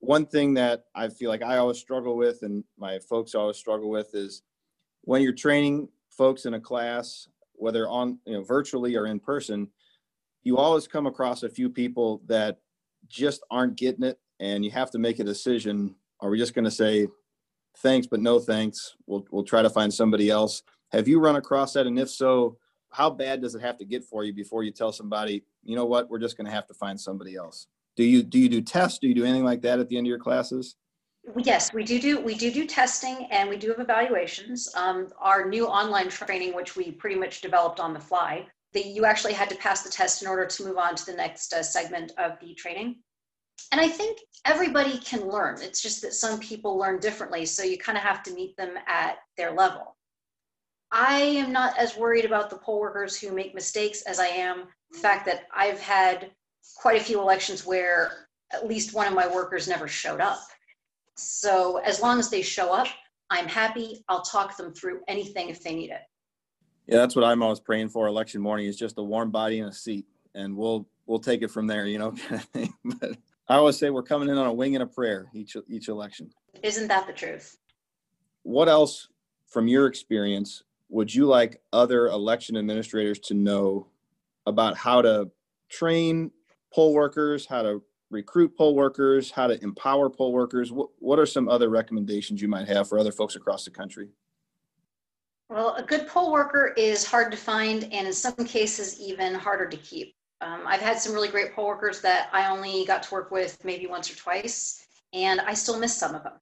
one 0.00 0.26
thing 0.26 0.54
that 0.54 0.84
I 0.94 1.08
feel 1.08 1.28
like 1.30 1.42
I 1.42 1.58
always 1.58 1.78
struggle 1.78 2.16
with 2.16 2.42
and 2.42 2.62
my 2.78 2.98
folks 2.98 3.34
always 3.34 3.56
struggle 3.56 3.90
with 3.90 4.14
is 4.14 4.42
when 5.02 5.22
you're 5.22 5.32
training 5.32 5.88
folks 6.10 6.46
in 6.46 6.54
a 6.54 6.60
class, 6.60 7.28
whether 7.54 7.88
on, 7.88 8.18
you 8.24 8.34
know, 8.34 8.42
virtually 8.42 8.96
or 8.96 9.06
in 9.06 9.18
person, 9.18 9.68
you 10.42 10.56
always 10.56 10.86
come 10.86 11.06
across 11.06 11.42
a 11.42 11.48
few 11.48 11.68
people 11.68 12.22
that 12.26 12.58
just 13.08 13.42
aren't 13.50 13.76
getting 13.76 14.04
it 14.04 14.18
and 14.40 14.64
you 14.64 14.70
have 14.70 14.90
to 14.92 14.98
make 14.98 15.18
a 15.18 15.24
decision. 15.24 15.94
Are 16.20 16.30
we 16.30 16.38
just 16.38 16.54
going 16.54 16.64
to 16.64 16.70
say 16.70 17.08
thanks, 17.78 18.06
but 18.06 18.20
no 18.20 18.38
thanks? 18.38 18.94
We'll, 19.06 19.26
we'll 19.30 19.44
try 19.44 19.62
to 19.62 19.70
find 19.70 19.92
somebody 19.92 20.30
else. 20.30 20.62
Have 20.92 21.08
you 21.08 21.20
run 21.20 21.36
across 21.36 21.72
that? 21.72 21.86
And 21.86 21.98
if 21.98 22.08
so, 22.08 22.56
how 22.90 23.10
bad 23.10 23.42
does 23.42 23.54
it 23.54 23.60
have 23.60 23.78
to 23.78 23.84
get 23.84 24.04
for 24.04 24.24
you 24.24 24.32
before 24.32 24.62
you 24.62 24.70
tell 24.70 24.92
somebody, 24.92 25.44
you 25.64 25.76
know 25.76 25.84
what, 25.84 26.08
we're 26.08 26.18
just 26.18 26.36
going 26.36 26.46
to 26.46 26.52
have 26.52 26.66
to 26.68 26.74
find 26.74 26.98
somebody 26.98 27.34
else? 27.34 27.66
Do 27.98 28.04
you 28.04 28.22
do 28.22 28.38
you 28.38 28.48
do 28.48 28.62
tests? 28.62 29.00
Do 29.00 29.08
you 29.08 29.14
do 29.14 29.24
anything 29.24 29.44
like 29.44 29.60
that 29.62 29.80
at 29.80 29.88
the 29.88 29.98
end 29.98 30.06
of 30.06 30.08
your 30.08 30.20
classes? 30.20 30.76
Yes, 31.36 31.72
we 31.74 31.82
do 31.82 32.00
do 32.00 32.20
we 32.20 32.36
do 32.36 32.52
do 32.52 32.64
testing 32.64 33.26
and 33.32 33.50
we 33.50 33.56
do 33.56 33.70
have 33.70 33.80
evaluations. 33.80 34.72
Um, 34.76 35.08
our 35.20 35.48
new 35.48 35.66
online 35.66 36.08
training, 36.08 36.54
which 36.54 36.76
we 36.76 36.92
pretty 36.92 37.16
much 37.16 37.40
developed 37.40 37.80
on 37.80 37.92
the 37.92 37.98
fly, 37.98 38.46
that 38.72 38.86
you 38.86 39.04
actually 39.04 39.32
had 39.32 39.50
to 39.50 39.56
pass 39.56 39.82
the 39.82 39.90
test 39.90 40.22
in 40.22 40.28
order 40.28 40.46
to 40.46 40.64
move 40.64 40.78
on 40.78 40.94
to 40.94 41.06
the 41.06 41.12
next 41.12 41.52
uh, 41.52 41.60
segment 41.60 42.12
of 42.18 42.38
the 42.40 42.54
training. 42.54 43.00
And 43.72 43.80
I 43.80 43.88
think 43.88 44.20
everybody 44.44 44.98
can 44.98 45.28
learn. 45.28 45.60
It's 45.60 45.82
just 45.82 46.00
that 46.02 46.14
some 46.14 46.38
people 46.38 46.78
learn 46.78 47.00
differently, 47.00 47.44
so 47.46 47.64
you 47.64 47.78
kind 47.78 47.98
of 47.98 48.04
have 48.04 48.22
to 48.22 48.32
meet 48.32 48.56
them 48.56 48.74
at 48.86 49.16
their 49.36 49.50
level. 49.50 49.96
I 50.92 51.18
am 51.18 51.50
not 51.50 51.76
as 51.76 51.96
worried 51.96 52.24
about 52.24 52.48
the 52.48 52.58
poll 52.58 52.78
workers 52.78 53.18
who 53.18 53.32
make 53.32 53.56
mistakes 53.56 54.02
as 54.02 54.20
I 54.20 54.28
am 54.28 54.68
the 54.92 54.98
fact 54.98 55.26
that 55.26 55.48
I've 55.52 55.80
had 55.80 56.30
quite 56.76 57.00
a 57.00 57.04
few 57.04 57.20
elections 57.20 57.66
where 57.66 58.28
at 58.52 58.66
least 58.66 58.94
one 58.94 59.06
of 59.06 59.14
my 59.14 59.26
workers 59.26 59.68
never 59.68 59.88
showed 59.88 60.20
up. 60.20 60.40
So 61.16 61.78
as 61.78 62.00
long 62.00 62.18
as 62.18 62.30
they 62.30 62.42
show 62.42 62.72
up, 62.72 62.86
I'm 63.30 63.46
happy. 63.46 64.04
I'll 64.08 64.22
talk 64.22 64.56
them 64.56 64.72
through 64.72 65.00
anything 65.08 65.48
if 65.48 65.62
they 65.62 65.74
need 65.74 65.90
it. 65.90 66.00
Yeah, 66.86 66.96
that's 66.96 67.14
what 67.14 67.24
I'm 67.24 67.42
always 67.42 67.60
praying 67.60 67.90
for. 67.90 68.06
Election 68.06 68.40
morning 68.40 68.66
is 68.66 68.76
just 68.76 68.96
a 68.98 69.02
warm 69.02 69.30
body 69.30 69.60
and 69.60 69.68
a 69.68 69.72
seat, 69.72 70.06
and 70.34 70.56
we'll 70.56 70.88
we'll 71.06 71.18
take 71.18 71.42
it 71.42 71.50
from 71.50 71.66
there. 71.66 71.86
You 71.86 71.98
know, 71.98 72.14
but 72.84 73.18
I 73.48 73.56
always 73.56 73.76
say 73.76 73.90
we're 73.90 74.02
coming 74.02 74.30
in 74.30 74.38
on 74.38 74.46
a 74.46 74.52
wing 74.52 74.74
and 74.74 74.82
a 74.82 74.86
prayer 74.86 75.28
each 75.34 75.54
each 75.68 75.88
election. 75.88 76.30
Isn't 76.62 76.88
that 76.88 77.06
the 77.06 77.12
truth? 77.12 77.58
What 78.42 78.70
else, 78.70 79.08
from 79.48 79.68
your 79.68 79.86
experience, 79.86 80.62
would 80.88 81.14
you 81.14 81.26
like 81.26 81.60
other 81.74 82.06
election 82.06 82.56
administrators 82.56 83.18
to 83.18 83.34
know 83.34 83.88
about 84.46 84.76
how 84.76 85.02
to 85.02 85.30
train 85.68 86.30
poll 86.72 86.94
workers, 86.94 87.46
how 87.46 87.62
to 87.62 87.82
recruit 88.10 88.56
poll 88.56 88.74
workers, 88.74 89.30
how 89.30 89.46
to 89.46 89.62
empower 89.62 90.08
poll 90.08 90.32
workers? 90.32 90.72
What, 90.72 90.90
what 90.98 91.18
are 91.18 91.26
some 91.26 91.48
other 91.48 91.68
recommendations 91.68 92.40
you 92.40 92.48
might 92.48 92.68
have 92.68 92.88
for 92.88 92.98
other 92.98 93.12
folks 93.12 93.36
across 93.36 93.64
the 93.64 93.70
country? 93.70 94.08
Well, 95.50 95.74
a 95.76 95.82
good 95.82 96.06
poll 96.08 96.30
worker 96.30 96.74
is 96.76 97.06
hard 97.06 97.30
to 97.32 97.38
find 97.38 97.84
and 97.84 98.06
in 98.06 98.12
some 98.12 98.34
cases 98.34 99.00
even 99.00 99.34
harder 99.34 99.66
to 99.66 99.76
keep. 99.78 100.14
Um, 100.40 100.62
I've 100.66 100.80
had 100.80 100.98
some 100.98 101.14
really 101.14 101.28
great 101.28 101.54
poll 101.54 101.66
workers 101.66 102.00
that 102.02 102.28
I 102.32 102.50
only 102.50 102.84
got 102.84 103.02
to 103.04 103.14
work 103.14 103.30
with 103.30 103.62
maybe 103.64 103.86
once 103.86 104.10
or 104.10 104.16
twice, 104.16 104.86
and 105.12 105.40
I 105.40 105.54
still 105.54 105.78
miss 105.78 105.96
some 105.96 106.14
of 106.14 106.22
them. 106.22 106.34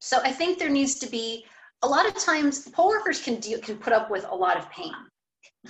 So 0.00 0.18
I 0.22 0.32
think 0.32 0.58
there 0.58 0.68
needs 0.68 0.96
to 0.96 1.06
be 1.08 1.46
a 1.82 1.88
lot 1.88 2.06
of 2.06 2.14
times 2.16 2.68
poll 2.68 2.88
workers 2.88 3.22
can 3.22 3.36
do, 3.36 3.58
can 3.58 3.78
put 3.78 3.92
up 3.92 4.10
with 4.10 4.26
a 4.28 4.34
lot 4.34 4.56
of 4.56 4.68
pain 4.70 4.92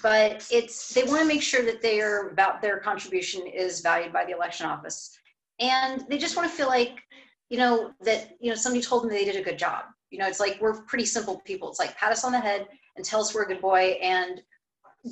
but 0.03 0.47
it's 0.51 0.93
they 0.95 1.03
want 1.05 1.21
to 1.21 1.27
make 1.27 1.43
sure 1.43 1.65
that 1.65 1.83
their 1.83 2.29
about 2.29 2.61
their 2.61 2.79
contribution 2.79 3.47
is 3.47 3.81
valued 3.81 4.13
by 4.13 4.25
the 4.25 4.33
election 4.33 4.67
office. 4.67 5.19
And 5.61 6.05
they 6.09 6.19
just 6.19 6.37
want 6.37 6.51
to 6.51 6.57
feel 6.57 6.69
like 6.69 7.03
you 7.49 7.59
know 7.59 7.93
that 8.03 8.31
you 8.41 8.51
know 8.51 8.57
somebody 8.57 8.83
told 8.83 9.03
them 9.03 9.11
they 9.11 9.25
did 9.25 9.37
a 9.37 9.43
good 9.43 9.59
job. 9.59 9.85
You 10.11 10.19
know 10.19 10.29
it's 10.29 10.41
like 10.41 10.59
we're 10.61 10.83
pretty 10.83 11.07
simple 11.07 11.41
people. 11.45 11.69
It's 11.69 11.79
like 11.79 11.97
pat 11.97 12.13
us 12.13 12.25
on 12.25 12.33
the 12.33 12.41
head 12.41 12.67
and 12.97 13.05
tell 13.05 13.21
us 13.21 13.35
we're 13.35 13.45
a 13.45 13.49
good 13.49 13.61
boy. 13.61 13.99
And 14.03 14.43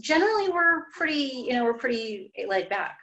generally 0.01 0.51
we're 0.51 0.85
pretty 0.93 1.45
you 1.47 1.55
know 1.55 1.65
we're 1.65 1.75
pretty 1.75 2.33
laid 2.47 2.69
back. 2.69 2.99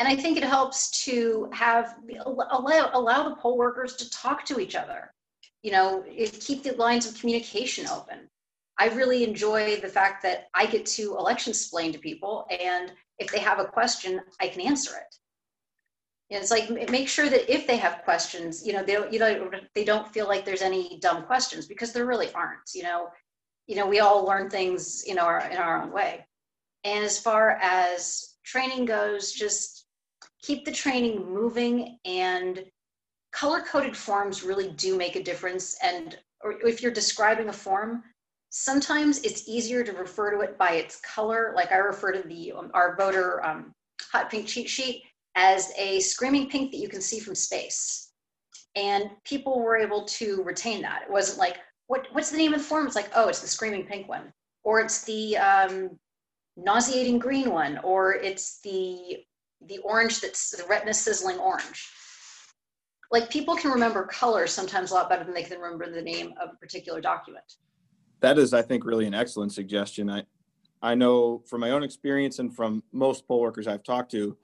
And 0.00 0.06
i 0.06 0.14
think 0.14 0.38
it 0.38 0.44
helps 0.44 1.04
to 1.06 1.50
have 1.52 1.96
allow, 2.26 2.90
allow 2.94 3.28
the 3.28 3.34
poll 3.36 3.58
workers 3.58 3.94
to 3.96 4.10
talk 4.10 4.44
to 4.46 4.60
each 4.60 4.74
other. 4.74 5.12
You 5.62 5.72
know, 5.72 6.04
keep 6.40 6.62
the 6.62 6.72
lines 6.74 7.06
of 7.06 7.18
communication 7.18 7.86
open. 7.88 8.30
I 8.78 8.88
really 8.88 9.24
enjoy 9.24 9.80
the 9.80 9.88
fact 9.88 10.22
that 10.22 10.48
I 10.54 10.66
get 10.66 10.86
to 10.86 11.16
election 11.16 11.50
explain 11.50 11.92
to 11.92 11.98
people, 11.98 12.46
and 12.50 12.92
if 13.18 13.30
they 13.30 13.40
have 13.40 13.58
a 13.58 13.64
question, 13.64 14.20
I 14.40 14.48
can 14.48 14.60
answer 14.60 14.96
it. 14.96 15.14
And 16.30 16.42
it's 16.42 16.50
like 16.50 16.90
make 16.90 17.08
sure 17.08 17.28
that 17.28 17.52
if 17.52 17.66
they 17.66 17.78
have 17.78 18.02
questions, 18.04 18.66
you 18.66 18.72
know, 18.72 18.82
they 18.82 18.92
don't, 18.92 19.12
you 19.12 19.18
know, 19.18 19.50
they 19.74 19.84
don't 19.84 20.12
feel 20.12 20.28
like 20.28 20.44
there's 20.44 20.62
any 20.62 20.98
dumb 21.00 21.24
questions 21.24 21.66
because 21.66 21.92
there 21.92 22.06
really 22.06 22.30
aren't. 22.34 22.70
You 22.74 22.82
know, 22.82 23.08
you 23.66 23.76
know, 23.76 23.86
we 23.86 24.00
all 24.00 24.24
learn 24.24 24.50
things 24.50 25.04
in 25.04 25.18
our 25.18 25.40
in 25.50 25.56
our 25.56 25.82
own 25.82 25.90
way. 25.90 26.26
And 26.84 27.02
as 27.02 27.18
far 27.18 27.58
as 27.62 28.36
training 28.44 28.84
goes, 28.84 29.32
just 29.32 29.86
keep 30.42 30.64
the 30.64 30.72
training 30.72 31.32
moving 31.32 31.98
and 32.04 32.64
color 33.32 33.60
coded 33.60 33.96
forms 33.96 34.42
really 34.42 34.70
do 34.72 34.96
make 34.96 35.16
a 35.16 35.22
difference. 35.22 35.76
And 35.82 36.18
or 36.42 36.60
if 36.66 36.82
you're 36.82 36.92
describing 36.92 37.48
a 37.48 37.52
form, 37.52 38.04
sometimes 38.50 39.20
it's 39.22 39.48
easier 39.48 39.84
to 39.84 39.92
refer 39.92 40.30
to 40.30 40.40
it 40.40 40.58
by 40.58 40.72
its 40.72 41.00
color. 41.00 41.52
Like 41.54 41.72
I 41.72 41.76
refer 41.76 42.12
to 42.12 42.26
the 42.26 42.52
um, 42.52 42.70
our 42.74 42.96
voter 42.96 43.44
um, 43.44 43.74
hot 44.10 44.30
pink 44.30 44.46
cheat 44.46 44.68
sheet 44.68 45.02
as 45.34 45.72
a 45.76 46.00
screaming 46.00 46.48
pink 46.48 46.72
that 46.72 46.78
you 46.78 46.88
can 46.88 47.00
see 47.00 47.20
from 47.20 47.34
space. 47.34 48.12
And 48.76 49.10
people 49.24 49.60
were 49.60 49.76
able 49.76 50.04
to 50.04 50.42
retain 50.42 50.82
that. 50.82 51.02
It 51.02 51.10
wasn't 51.10 51.38
like, 51.38 51.58
what, 51.86 52.06
what's 52.12 52.30
the 52.30 52.36
name 52.36 52.52
of 52.52 52.60
the 52.60 52.64
form? 52.64 52.86
It's 52.86 52.96
like, 52.96 53.10
oh, 53.14 53.28
it's 53.28 53.40
the 53.40 53.48
screaming 53.48 53.86
pink 53.86 54.08
one. 54.08 54.32
Or 54.62 54.80
it's 54.80 55.04
the 55.04 55.36
um, 55.38 55.98
nauseating 56.56 57.18
green 57.18 57.50
one. 57.50 57.78
Or 57.82 58.14
it's 58.14 58.60
the, 58.60 59.18
the 59.66 59.78
orange 59.78 60.20
that's 60.20 60.50
the 60.50 60.64
retina 60.68 60.94
sizzling 60.94 61.38
orange. 61.38 61.88
Like 63.10 63.30
people 63.30 63.56
can 63.56 63.70
remember 63.70 64.06
colors 64.06 64.52
sometimes 64.52 64.90
a 64.90 64.94
lot 64.94 65.08
better 65.08 65.24
than 65.24 65.34
they 65.34 65.42
can 65.42 65.58
remember 65.58 65.90
the 65.90 66.02
name 66.02 66.34
of 66.40 66.50
a 66.50 66.56
particular 66.56 67.00
document. 67.00 67.44
That 68.20 68.38
is, 68.38 68.52
I 68.52 68.62
think, 68.62 68.84
really 68.84 69.06
an 69.06 69.14
excellent 69.14 69.52
suggestion. 69.52 70.10
I, 70.10 70.24
I 70.82 70.94
know 70.94 71.42
from 71.48 71.60
my 71.60 71.70
own 71.70 71.82
experience 71.82 72.38
and 72.38 72.54
from 72.54 72.82
most 72.92 73.26
poll 73.26 73.40
workers 73.40 73.66
I've 73.66 73.82
talked 73.82 74.10
to, 74.12 74.36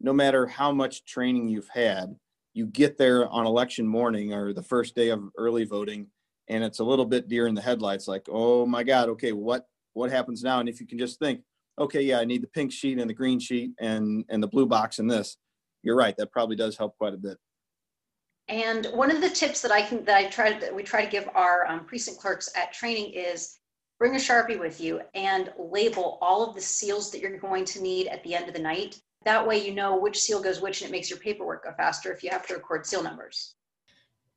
no 0.00 0.12
matter 0.12 0.46
how 0.46 0.72
much 0.72 1.04
training 1.04 1.48
you've 1.48 1.68
had, 1.68 2.16
you 2.54 2.66
get 2.66 2.98
there 2.98 3.28
on 3.28 3.46
election 3.46 3.86
morning 3.86 4.32
or 4.32 4.52
the 4.52 4.62
first 4.62 4.94
day 4.94 5.08
of 5.08 5.22
early 5.38 5.64
voting, 5.64 6.08
and 6.48 6.62
it's 6.62 6.80
a 6.80 6.84
little 6.84 7.04
bit 7.04 7.28
deer 7.28 7.46
in 7.46 7.54
the 7.54 7.62
headlights. 7.62 8.08
Like, 8.08 8.26
oh 8.28 8.66
my 8.66 8.82
God, 8.82 9.08
okay, 9.10 9.32
what 9.32 9.66
what 9.94 10.10
happens 10.10 10.42
now? 10.42 10.60
And 10.60 10.68
if 10.68 10.80
you 10.80 10.86
can 10.86 10.98
just 10.98 11.18
think, 11.18 11.42
okay, 11.78 12.02
yeah, 12.02 12.18
I 12.18 12.24
need 12.24 12.42
the 12.42 12.48
pink 12.48 12.72
sheet 12.72 12.98
and 12.98 13.08
the 13.08 13.14
green 13.14 13.38
sheet 13.38 13.72
and 13.78 14.24
and 14.28 14.42
the 14.42 14.48
blue 14.48 14.66
box 14.66 14.98
and 14.98 15.10
this, 15.10 15.36
you're 15.82 15.96
right. 15.96 16.16
That 16.16 16.32
probably 16.32 16.56
does 16.56 16.76
help 16.76 16.98
quite 16.98 17.14
a 17.14 17.18
bit. 17.18 17.38
And 18.52 18.86
one 18.92 19.10
of 19.10 19.22
the 19.22 19.30
tips 19.30 19.62
that 19.62 19.72
I 19.72 19.80
can 19.80 20.04
that 20.04 20.16
I 20.16 20.24
try 20.26 20.58
that 20.58 20.74
we 20.74 20.82
try 20.82 21.02
to 21.04 21.10
give 21.10 21.28
our 21.34 21.66
um, 21.66 21.86
precinct 21.86 22.20
clerks 22.20 22.50
at 22.54 22.72
training 22.72 23.12
is 23.14 23.58
bring 23.98 24.14
a 24.14 24.18
sharpie 24.18 24.60
with 24.60 24.78
you 24.78 25.00
and 25.14 25.50
label 25.58 26.18
all 26.20 26.46
of 26.46 26.54
the 26.54 26.60
seals 26.60 27.10
that 27.10 27.20
you're 27.20 27.38
going 27.38 27.64
to 27.64 27.82
need 27.82 28.08
at 28.08 28.22
the 28.24 28.34
end 28.34 28.48
of 28.48 28.54
the 28.54 28.60
night 28.60 29.00
that 29.24 29.46
way 29.46 29.64
you 29.64 29.72
know 29.74 29.96
which 29.96 30.20
seal 30.20 30.42
goes 30.42 30.60
which 30.60 30.82
and 30.82 30.90
it 30.90 30.92
makes 30.92 31.08
your 31.08 31.18
paperwork 31.18 31.64
go 31.64 31.72
faster 31.72 32.12
if 32.12 32.22
you 32.22 32.30
have 32.30 32.46
to 32.46 32.54
record 32.54 32.86
seal 32.86 33.02
numbers. 33.02 33.54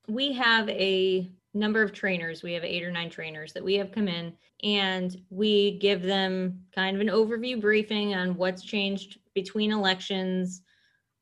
We 0.08 0.34
have 0.34 0.70
a 0.70 1.30
number 1.54 1.82
of 1.82 1.94
trainers. 1.94 2.44
We 2.44 2.54
have 2.54 2.64
eight 2.64 2.84
or 2.84 2.92
nine 2.92 3.10
trainers 3.10 3.54
that 3.54 3.64
we 3.64 3.76
have 3.76 3.92
come 3.92 4.08
in 4.08 4.34
and 4.64 5.20
we 5.30 5.78
give 5.80 6.04
them 6.04 6.62
kind 6.74 6.96
of 6.96 7.02
an 7.02 7.08
overview 7.08 7.60
briefing 7.60 8.14
on 8.14 8.36
what's 8.36 8.64
changed 8.64 9.20
between 9.34 9.72
elections. 9.72 10.62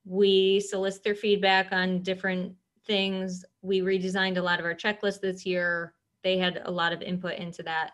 We 0.05 0.59
solicit 0.59 1.03
their 1.03 1.15
feedback 1.15 1.71
on 1.71 2.01
different 2.01 2.53
things. 2.85 3.43
We 3.61 3.81
redesigned 3.81 4.37
a 4.37 4.41
lot 4.41 4.59
of 4.59 4.65
our 4.65 4.75
checklists 4.75 5.21
this 5.21 5.45
year. 5.45 5.93
They 6.23 6.37
had 6.37 6.61
a 6.65 6.71
lot 6.71 6.93
of 6.93 7.01
input 7.01 7.37
into 7.37 7.63
that. 7.63 7.91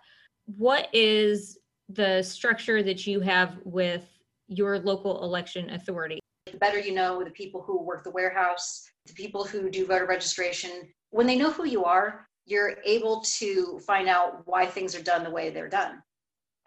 What 0.57 0.87
is 0.93 1.59
the 1.89 2.21
structure 2.21 2.83
that 2.83 3.07
you 3.07 3.19
have 3.19 3.57
with 3.63 4.19
your 4.49 4.79
local 4.79 5.23
election 5.23 5.69
authority. 5.69 6.19
The 6.51 6.57
better 6.57 6.79
you 6.79 6.93
know 6.93 7.23
the 7.23 7.31
people 7.31 7.61
who 7.61 7.81
work 7.81 8.03
the 8.03 8.11
warehouse, 8.11 8.83
the 9.05 9.13
people 9.13 9.43
who 9.43 9.69
do 9.69 9.85
voter 9.85 10.05
registration, 10.05 10.71
when 11.11 11.27
they 11.27 11.37
know 11.37 11.51
who 11.51 11.65
you 11.65 11.85
are, 11.85 12.27
you're 12.45 12.77
able 12.83 13.21
to 13.37 13.79
find 13.85 14.09
out 14.09 14.41
why 14.45 14.65
things 14.65 14.95
are 14.95 15.03
done 15.03 15.23
the 15.23 15.29
way 15.29 15.49
they're 15.49 15.69
done. 15.69 16.01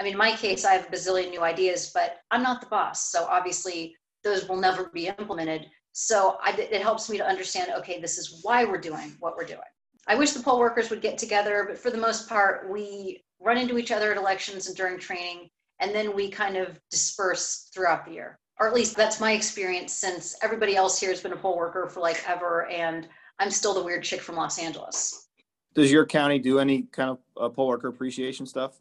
I 0.00 0.04
mean, 0.04 0.12
in 0.12 0.18
my 0.18 0.32
case, 0.32 0.64
I 0.64 0.74
have 0.74 0.86
a 0.86 0.90
bazillion 0.90 1.30
new 1.30 1.42
ideas, 1.42 1.90
but 1.92 2.18
I'm 2.30 2.42
not 2.42 2.60
the 2.60 2.68
boss. 2.68 3.10
So 3.10 3.24
obviously, 3.24 3.96
those 4.24 4.48
will 4.48 4.56
never 4.56 4.90
be 4.94 5.08
implemented. 5.08 5.66
So 5.92 6.38
I, 6.42 6.52
it 6.52 6.82
helps 6.82 7.10
me 7.10 7.18
to 7.18 7.26
understand 7.26 7.70
okay, 7.78 8.00
this 8.00 8.18
is 8.18 8.40
why 8.42 8.64
we're 8.64 8.80
doing 8.80 9.16
what 9.20 9.36
we're 9.36 9.44
doing. 9.44 9.60
I 10.06 10.16
wish 10.16 10.32
the 10.32 10.42
poll 10.42 10.58
workers 10.58 10.90
would 10.90 11.02
get 11.02 11.18
together, 11.18 11.64
but 11.68 11.78
for 11.78 11.90
the 11.90 11.98
most 11.98 12.28
part, 12.28 12.70
we 12.70 13.22
run 13.40 13.58
into 13.58 13.78
each 13.78 13.92
other 13.92 14.10
at 14.10 14.16
elections 14.16 14.66
and 14.66 14.76
during 14.76 14.98
training 14.98 15.48
and 15.82 15.92
then 15.92 16.14
we 16.14 16.30
kind 16.30 16.56
of 16.56 16.80
disperse 16.90 17.68
throughout 17.74 18.06
the 18.06 18.12
year. 18.12 18.38
Or 18.60 18.68
at 18.68 18.74
least 18.74 18.96
that's 18.96 19.20
my 19.20 19.32
experience 19.32 19.92
since 19.92 20.36
everybody 20.40 20.76
else 20.76 20.98
here 20.98 21.10
has 21.10 21.20
been 21.20 21.32
a 21.32 21.36
poll 21.36 21.56
worker 21.56 21.88
for 21.88 22.00
like 22.00 22.22
ever, 22.28 22.66
and 22.68 23.08
I'm 23.40 23.50
still 23.50 23.74
the 23.74 23.82
weird 23.82 24.04
chick 24.04 24.20
from 24.20 24.36
Los 24.36 24.58
Angeles. 24.58 25.28
Does 25.74 25.90
your 25.90 26.06
county 26.06 26.38
do 26.38 26.60
any 26.60 26.82
kind 26.82 27.10
of 27.10 27.18
uh, 27.36 27.48
poll 27.48 27.66
worker 27.66 27.88
appreciation 27.88 28.46
stuff? 28.46 28.80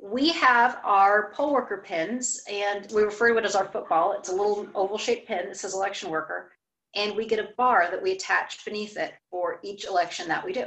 We 0.00 0.30
have 0.30 0.78
our 0.84 1.32
poll 1.34 1.52
worker 1.52 1.82
pins, 1.84 2.40
and 2.48 2.90
we 2.92 3.02
refer 3.02 3.32
to 3.32 3.38
it 3.38 3.44
as 3.44 3.56
our 3.56 3.66
football. 3.66 4.12
It's 4.12 4.28
a 4.28 4.32
little 4.34 4.68
oval 4.74 4.98
shaped 4.98 5.26
pin 5.26 5.46
that 5.46 5.56
says 5.56 5.74
election 5.74 6.10
worker, 6.10 6.52
and 6.94 7.16
we 7.16 7.26
get 7.26 7.40
a 7.40 7.50
bar 7.56 7.88
that 7.90 8.02
we 8.02 8.12
attach 8.12 8.64
beneath 8.64 8.96
it 8.96 9.14
for 9.30 9.58
each 9.62 9.84
election 9.84 10.28
that 10.28 10.44
we 10.44 10.52
do. 10.52 10.66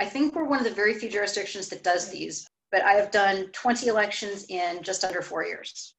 I 0.00 0.06
think 0.06 0.34
we're 0.34 0.44
one 0.44 0.58
of 0.58 0.64
the 0.64 0.70
very 0.70 0.94
few 0.94 1.10
jurisdictions 1.10 1.68
that 1.68 1.84
does 1.84 2.10
these 2.10 2.46
but 2.74 2.82
I 2.82 2.94
have 2.94 3.12
done 3.12 3.50
20 3.52 3.86
elections 3.86 4.46
in 4.48 4.82
just 4.82 5.04
under 5.04 5.22
four 5.22 5.44
years. 5.44 5.94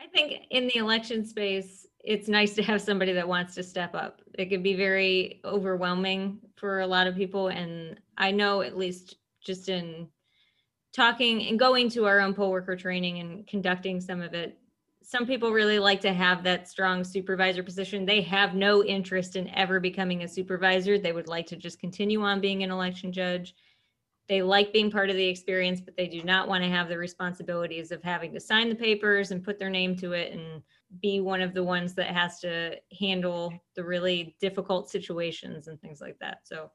I 0.00 0.08
think 0.08 0.46
in 0.50 0.66
the 0.66 0.78
election 0.78 1.24
space, 1.24 1.86
it's 2.00 2.26
nice 2.26 2.54
to 2.54 2.62
have 2.64 2.82
somebody 2.82 3.12
that 3.12 3.28
wants 3.28 3.54
to 3.54 3.62
step 3.62 3.94
up. 3.94 4.20
It 4.36 4.46
can 4.46 4.64
be 4.64 4.74
very 4.74 5.40
overwhelming 5.44 6.40
for 6.56 6.80
a 6.80 6.86
lot 6.88 7.06
of 7.06 7.14
people. 7.14 7.48
And 7.48 8.00
I 8.18 8.32
know, 8.32 8.62
at 8.62 8.76
least 8.76 9.18
just 9.40 9.68
in 9.68 10.08
talking 10.96 11.46
and 11.46 11.58
going 11.58 11.90
to 11.90 12.06
our 12.06 12.20
own 12.20 12.34
poll 12.34 12.50
worker 12.50 12.74
training 12.74 13.18
and 13.20 13.46
conducting 13.46 14.00
some 14.00 14.22
of 14.22 14.34
it, 14.34 14.58
some 15.02 15.26
people 15.26 15.52
really 15.52 15.78
like 15.78 16.00
to 16.00 16.12
have 16.12 16.42
that 16.42 16.66
strong 16.66 17.04
supervisor 17.04 17.62
position. 17.62 18.06
They 18.06 18.22
have 18.22 18.54
no 18.54 18.82
interest 18.82 19.36
in 19.36 19.48
ever 19.50 19.78
becoming 19.78 20.22
a 20.22 20.28
supervisor. 20.28 20.98
They 20.98 21.12
would 21.12 21.28
like 21.28 21.46
to 21.48 21.56
just 21.56 21.78
continue 21.78 22.22
on 22.22 22.40
being 22.40 22.62
an 22.62 22.70
election 22.72 23.12
judge 23.12 23.54
they 24.28 24.42
like 24.42 24.72
being 24.72 24.90
part 24.90 25.08
of 25.08 25.16
the 25.16 25.26
experience, 25.26 25.80
but 25.80 25.96
they 25.96 26.08
do 26.08 26.22
not 26.22 26.48
want 26.48 26.64
to 26.64 26.70
have 26.70 26.88
the 26.88 26.98
responsibilities 26.98 27.92
of 27.92 28.02
having 28.02 28.32
to 28.34 28.40
sign 28.40 28.68
the 28.68 28.74
papers 28.74 29.30
and 29.30 29.44
put 29.44 29.58
their 29.58 29.70
name 29.70 29.96
to 29.96 30.12
it 30.12 30.32
and 30.32 30.62
be 31.00 31.20
one 31.20 31.40
of 31.40 31.54
the 31.54 31.62
ones 31.62 31.94
that 31.94 32.08
has 32.08 32.40
to 32.40 32.76
handle 32.98 33.52
the 33.76 33.84
really 33.84 34.36
difficult 34.40 34.90
situations 34.90 35.68
and 35.68 35.80
things 35.80 36.00
like 36.00 36.18
that. 36.18 36.38
So 36.44 36.70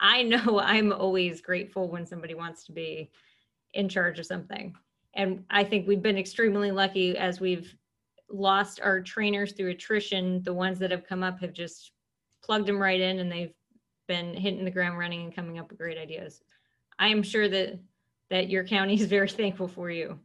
I 0.00 0.24
know 0.24 0.60
I'm 0.62 0.92
always 0.92 1.40
grateful 1.40 1.88
when 1.88 2.06
somebody 2.06 2.34
wants 2.34 2.64
to 2.64 2.72
be 2.72 3.10
in 3.74 3.88
charge 3.88 4.18
of 4.18 4.26
something. 4.26 4.74
And 5.14 5.44
I 5.50 5.64
think 5.64 5.86
we've 5.86 6.02
been 6.02 6.18
extremely 6.18 6.70
lucky 6.70 7.16
as 7.16 7.40
we've 7.40 7.74
lost 8.30 8.80
our 8.82 9.00
trainers 9.00 9.52
through 9.52 9.70
attrition. 9.70 10.42
The 10.42 10.52
ones 10.52 10.78
that 10.78 10.90
have 10.90 11.06
come 11.06 11.22
up 11.22 11.40
have 11.40 11.52
just 11.52 11.92
plugged 12.42 12.66
them 12.66 12.78
right 12.78 13.00
in 13.00 13.18
and 13.18 13.30
they've 13.30 13.54
been 14.08 14.34
hitting 14.34 14.64
the 14.64 14.70
ground 14.70 14.98
running 14.98 15.24
and 15.24 15.34
coming 15.34 15.58
up 15.58 15.70
with 15.70 15.78
great 15.78 15.98
ideas. 15.98 16.40
I 16.98 17.08
am 17.08 17.22
sure 17.22 17.48
that 17.48 17.78
that 18.30 18.48
your 18.48 18.64
county 18.64 18.94
is 18.94 19.06
very 19.06 19.28
thankful 19.40 19.68
for 19.68 19.90
you. 19.90 20.18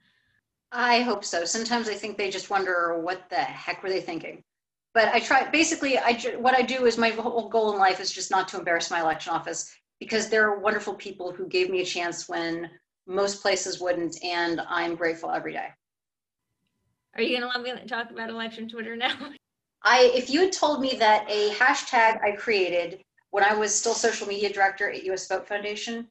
I 0.72 1.02
hope 1.02 1.26
so. 1.26 1.46
Sometimes 1.46 1.90
I 1.90 1.94
think 1.94 2.18
they 2.18 2.30
just 2.30 2.50
wonder 2.50 3.00
what 3.00 3.30
the 3.30 3.36
heck 3.36 3.84
were 3.84 3.90
they 3.90 4.02
thinking. 4.02 4.44
But 4.94 5.10
I 5.10 5.20
try. 5.20 5.50
Basically, 5.50 5.98
I 5.98 6.14
what 6.38 6.56
I 6.56 6.62
do 6.62 6.86
is 6.86 6.98
my 6.98 7.10
whole 7.10 7.50
goal 7.50 7.72
in 7.74 7.80
life 7.80 8.00
is 8.00 8.12
just 8.12 8.32
not 8.32 8.48
to 8.50 8.60
embarrass 8.60 8.92
my 8.92 9.02
election 9.02 9.34
office 9.34 9.74
because 10.00 10.30
there 10.30 10.50
are 10.50 10.60
wonderful 10.60 10.96
people 10.96 11.32
who 11.32 11.48
gave 11.48 11.70
me 11.70 11.82
a 11.82 11.86
chance 11.86 12.28
when 12.28 12.70
most 13.08 13.42
places 13.42 13.80
wouldn't, 13.80 14.24
and 14.24 14.62
I'm 14.68 14.96
grateful 14.96 15.32
every 15.32 15.54
day. 15.54 15.68
Are 17.16 17.22
you 17.22 17.38
gonna 17.38 17.52
let 17.54 17.62
me 17.62 17.88
talk 17.88 18.12
about 18.12 18.30
election 18.30 18.70
Twitter 18.70 18.96
now? 18.96 19.16
I, 19.84 20.12
if 20.14 20.30
you 20.30 20.42
had 20.42 20.52
told 20.52 20.80
me 20.80 20.96
that 20.98 21.26
a 21.30 21.50
hashtag 21.52 22.22
I 22.24 22.36
created 22.38 23.02
when 23.32 23.44
I 23.44 23.54
was 23.54 23.74
still 23.74 23.96
social 23.96 24.28
media 24.28 24.54
director 24.54 24.90
at 24.90 25.04
US 25.04 25.28
Vote 25.28 25.48
Foundation 25.48 26.08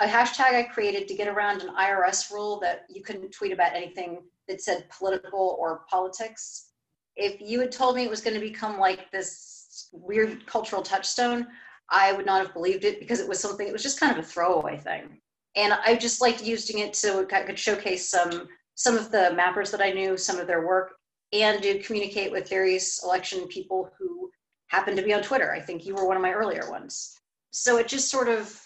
a 0.00 0.06
hashtag 0.06 0.54
I 0.54 0.64
created 0.64 1.06
to 1.08 1.14
get 1.14 1.28
around 1.28 1.62
an 1.62 1.74
IRS 1.74 2.32
rule 2.32 2.58
that 2.60 2.86
you 2.88 3.02
couldn't 3.02 3.30
tweet 3.30 3.52
about 3.52 3.74
anything 3.74 4.22
that 4.48 4.60
said 4.60 4.88
political 4.90 5.56
or 5.58 5.82
politics. 5.88 6.70
If 7.16 7.40
you 7.40 7.60
had 7.60 7.70
told 7.70 7.96
me 7.96 8.02
it 8.02 8.10
was 8.10 8.20
going 8.20 8.34
to 8.34 8.40
become 8.40 8.78
like 8.78 9.10
this 9.12 9.88
weird 9.92 10.46
cultural 10.46 10.82
touchstone, 10.82 11.46
I 11.90 12.12
would 12.12 12.26
not 12.26 12.44
have 12.44 12.54
believed 12.54 12.84
it 12.84 12.98
because 12.98 13.20
it 13.20 13.28
was 13.28 13.38
something, 13.38 13.66
it 13.66 13.72
was 13.72 13.82
just 13.82 14.00
kind 14.00 14.16
of 14.16 14.24
a 14.24 14.26
throwaway 14.26 14.78
thing. 14.78 15.20
And 15.56 15.72
I 15.72 15.96
just 15.96 16.20
liked 16.20 16.42
using 16.42 16.80
it 16.80 16.96
so 16.96 17.24
could 17.24 17.58
showcase 17.58 18.08
some 18.08 18.48
some 18.76 18.96
of 18.96 19.12
the 19.12 19.30
mappers 19.38 19.70
that 19.70 19.80
I 19.80 19.92
knew, 19.92 20.16
some 20.16 20.40
of 20.40 20.48
their 20.48 20.66
work, 20.66 20.94
and 21.32 21.62
to 21.62 21.78
communicate 21.78 22.32
with 22.32 22.48
various 22.48 23.04
election 23.04 23.46
people 23.46 23.90
who 23.96 24.30
happened 24.66 24.96
to 24.96 25.04
be 25.04 25.14
on 25.14 25.22
Twitter. 25.22 25.52
I 25.52 25.60
think 25.60 25.86
you 25.86 25.94
were 25.94 26.06
one 26.06 26.16
of 26.16 26.22
my 26.22 26.32
earlier 26.32 26.68
ones. 26.68 27.20
So 27.52 27.76
it 27.78 27.86
just 27.86 28.10
sort 28.10 28.28
of 28.28 28.60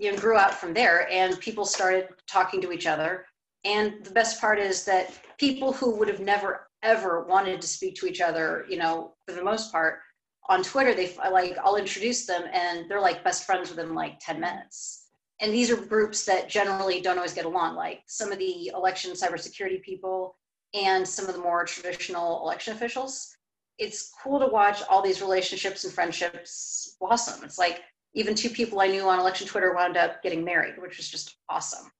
you 0.00 0.10
know 0.10 0.18
grew 0.18 0.36
out 0.36 0.54
from 0.54 0.72
there 0.72 1.08
and 1.10 1.38
people 1.40 1.64
started 1.64 2.08
talking 2.26 2.60
to 2.62 2.72
each 2.72 2.86
other 2.86 3.26
and 3.64 4.02
the 4.04 4.10
best 4.10 4.40
part 4.40 4.58
is 4.58 4.84
that 4.84 5.12
people 5.38 5.72
who 5.72 5.94
would 5.94 6.08
have 6.08 6.20
never 6.20 6.68
ever 6.82 7.24
wanted 7.24 7.60
to 7.60 7.66
speak 7.66 7.94
to 7.96 8.06
each 8.06 8.20
other 8.20 8.64
you 8.68 8.78
know 8.78 9.12
for 9.26 9.34
the 9.34 9.44
most 9.44 9.70
part 9.70 10.00
on 10.48 10.62
twitter 10.62 10.94
they 10.94 11.14
like 11.30 11.56
i'll 11.62 11.76
introduce 11.76 12.24
them 12.24 12.44
and 12.52 12.90
they're 12.90 13.00
like 13.00 13.22
best 13.22 13.44
friends 13.44 13.68
within 13.68 13.94
like 13.94 14.18
10 14.20 14.40
minutes 14.40 14.99
and 15.40 15.52
these 15.52 15.70
are 15.70 15.76
groups 15.76 16.24
that 16.24 16.48
generally 16.48 17.00
don't 17.00 17.16
always 17.16 17.34
get 17.34 17.44
along 17.44 17.74
like 17.74 18.02
some 18.06 18.32
of 18.32 18.38
the 18.38 18.68
election 18.68 19.12
cybersecurity 19.12 19.82
people 19.82 20.36
and 20.74 21.06
some 21.06 21.26
of 21.26 21.34
the 21.34 21.40
more 21.40 21.64
traditional 21.64 22.42
election 22.42 22.74
officials 22.74 23.36
it's 23.78 24.12
cool 24.22 24.38
to 24.38 24.46
watch 24.46 24.82
all 24.88 25.02
these 25.02 25.22
relationships 25.22 25.84
and 25.84 25.92
friendships 25.92 26.96
blossom 27.00 27.42
it's 27.44 27.58
like 27.58 27.80
even 28.14 28.34
two 28.34 28.50
people 28.50 28.80
I 28.80 28.88
knew 28.88 29.08
on 29.08 29.18
election 29.18 29.46
Twitter 29.46 29.74
wound 29.74 29.96
up 29.96 30.22
getting 30.22 30.44
married, 30.44 30.74
which 30.78 30.96
was 30.96 31.08
just 31.08 31.36
awesome. 31.48 31.90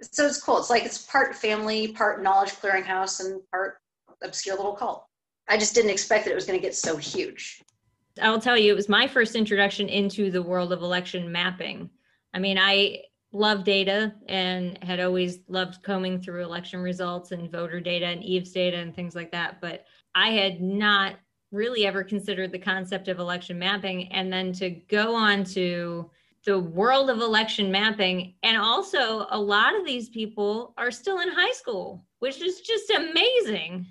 So 0.00 0.26
it's 0.26 0.42
cool. 0.42 0.58
It's 0.58 0.70
like 0.70 0.84
it's 0.84 0.98
part 1.06 1.34
family, 1.34 1.88
part 1.88 2.22
knowledge 2.22 2.50
clearinghouse, 2.52 3.20
and 3.20 3.40
part 3.50 3.78
obscure 4.22 4.56
little 4.56 4.72
cult. 4.72 5.04
I 5.48 5.56
just 5.56 5.74
didn't 5.74 5.90
expect 5.90 6.24
that 6.24 6.32
it 6.32 6.34
was 6.34 6.46
going 6.46 6.58
to 6.58 6.62
get 6.62 6.74
so 6.74 6.96
huge. 6.96 7.62
I'll 8.20 8.40
tell 8.40 8.58
you, 8.58 8.72
it 8.72 8.76
was 8.76 8.88
my 8.88 9.06
first 9.06 9.36
introduction 9.36 9.88
into 9.88 10.30
the 10.30 10.42
world 10.42 10.72
of 10.72 10.82
election 10.82 11.30
mapping. 11.30 11.90
I 12.34 12.38
mean, 12.38 12.58
I 12.58 13.02
love 13.32 13.64
data 13.64 14.14
and 14.28 14.82
had 14.82 15.00
always 15.00 15.40
loved 15.48 15.82
combing 15.82 16.20
through 16.20 16.44
election 16.44 16.80
results 16.80 17.32
and 17.32 17.50
voter 17.50 17.80
data 17.80 18.06
and 18.06 18.22
EAVS 18.22 18.52
data 18.52 18.76
and 18.76 18.94
things 18.94 19.14
like 19.14 19.32
that. 19.32 19.60
But 19.60 19.84
I 20.14 20.30
had 20.30 20.60
not 20.60 21.16
really 21.50 21.86
ever 21.86 22.02
considered 22.02 22.50
the 22.50 22.58
concept 22.58 23.08
of 23.08 23.18
election 23.18 23.58
mapping 23.58 24.10
and 24.12 24.32
then 24.32 24.52
to 24.54 24.70
go 24.70 25.14
on 25.14 25.44
to 25.44 26.10
the 26.44 26.58
world 26.58 27.08
of 27.08 27.20
election 27.20 27.70
mapping 27.70 28.34
and 28.42 28.56
also 28.56 29.26
a 29.30 29.38
lot 29.38 29.78
of 29.78 29.86
these 29.86 30.08
people 30.08 30.74
are 30.76 30.90
still 30.90 31.20
in 31.20 31.28
high 31.30 31.52
school 31.52 32.04
which 32.18 32.40
is 32.42 32.62
just 32.62 32.90
amazing 32.90 33.86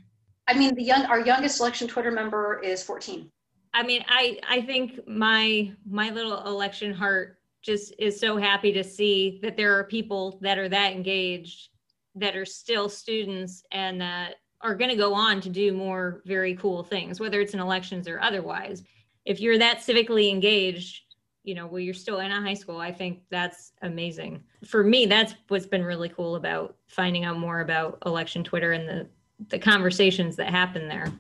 i 0.48 0.54
mean 0.58 0.76
the 0.76 0.84
young 0.84 1.06
our 1.06 1.22
youngest 1.22 1.62
election 1.62 1.88
twitter 1.88 2.12
member 2.12 2.60
is 2.60 2.84
14 2.84 3.30
i 3.74 3.84
mean 3.84 4.04
i 4.10 4.38
i 4.50 4.62
think 4.62 5.00
my 5.08 5.72
my 5.90 6.10
little 6.10 6.46
election 6.46 6.94
heart 6.94 7.38
just 7.62 7.94
is 8.00 8.20
so 8.20 8.38
happy 8.38 8.72
to 8.74 8.84
see 8.84 9.40
that 9.42 9.56
there 9.56 9.78
are 9.78 9.84
people 9.84 10.40
that 10.42 10.58
are 10.58 10.70
that 10.70 10.94
engaged 10.94 11.70
that 12.16 12.36
are 12.36 12.46
still 12.46 12.90
students 12.90 13.64
and 13.72 14.02
that 14.02 14.36
are 14.62 14.76
going 14.76 14.90
to 14.90 14.96
go 14.96 15.14
on 15.14 15.42
to 15.42 15.50
do 15.50 15.74
more 15.74 16.22
very 16.26 16.56
cool 16.56 16.84
things, 16.84 17.20
whether 17.20 17.40
it's 17.42 17.54
in 17.54 17.60
elections 17.60 18.08
or 18.08 18.20
otherwise. 18.20 18.84
If 19.26 19.40
you're 19.40 19.58
that 19.58 19.80
civically 19.80 20.30
engaged, 20.30 21.02
you 21.44 21.56
know, 21.56 21.66
well, 21.66 21.80
you're 21.80 21.94
still 21.94 22.20
in 22.20 22.32
a 22.32 22.42
high 22.42 22.54
school, 22.54 22.78
I 22.78 22.92
think 22.92 23.22
that's 23.30 23.72
amazing. 23.82 24.44
For 24.66 24.84
me, 24.84 25.06
that's 25.06 25.34
what's 25.48 25.66
been 25.66 25.84
really 25.84 26.10
cool 26.10 26.36
about 26.36 26.76
finding 26.88 27.26
out 27.26 27.40
more 27.40 27.62
about 27.62 27.98
election 28.06 28.44
Twitter 28.44 28.74
and 28.74 28.88
the, 28.88 29.08
the 29.50 29.60
conversations 29.60 30.36
that 30.36 30.50
happen 30.50 30.88
there. 30.88 31.12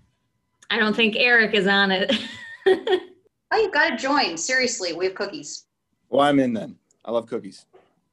I 0.69 0.77
don't 0.77 0.95
think 0.95 1.15
Eric 1.17 1.53
is 1.53 1.67
on 1.67 1.91
it. 1.91 2.13
oh, 2.67 2.99
you've 3.53 3.73
got 3.73 3.89
to 3.89 3.97
join. 3.97 4.37
Seriously, 4.37 4.93
we 4.93 5.05
have 5.05 5.15
cookies. 5.15 5.65
Well, 6.11 6.19
I'm 6.21 6.39
in 6.39 6.51
then. 6.51 6.75
I 7.05 7.11
love 7.11 7.25
cookies 7.25 7.65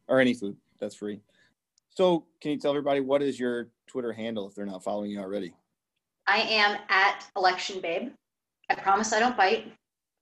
or 0.06 0.20
any 0.20 0.32
food 0.32 0.56
that's 0.78 0.94
free. 0.94 1.20
So, 1.90 2.24
can 2.40 2.52
you 2.52 2.58
tell 2.58 2.70
everybody 2.70 3.00
what 3.00 3.22
is 3.22 3.40
your 3.40 3.70
Twitter 3.88 4.12
handle 4.12 4.46
if 4.46 4.54
they're 4.54 4.64
not 4.64 4.84
following 4.84 5.10
you 5.10 5.18
already? 5.18 5.52
I 6.28 6.38
am 6.38 6.78
at 6.88 7.26
Election 7.36 7.80
Babe. 7.80 8.10
I 8.70 8.76
promise 8.76 9.12
I 9.12 9.18
don't 9.18 9.36
bite. 9.36 9.72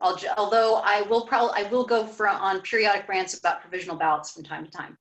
I'll, 0.01 0.19
although 0.39 0.77
I 0.85 1.03
will 1.03 1.27
probably 1.27 1.63
I 1.63 1.69
will 1.69 1.85
go 1.85 2.07
for 2.07 2.29
on 2.29 2.63
periodic 2.63 3.07
rants 3.09 3.39
about 3.39 3.61
provisional 3.61 3.97
ballots 3.97 4.33
from 4.33 4.43
time 4.43 4.65
to 4.65 4.71
time. 4.71 4.97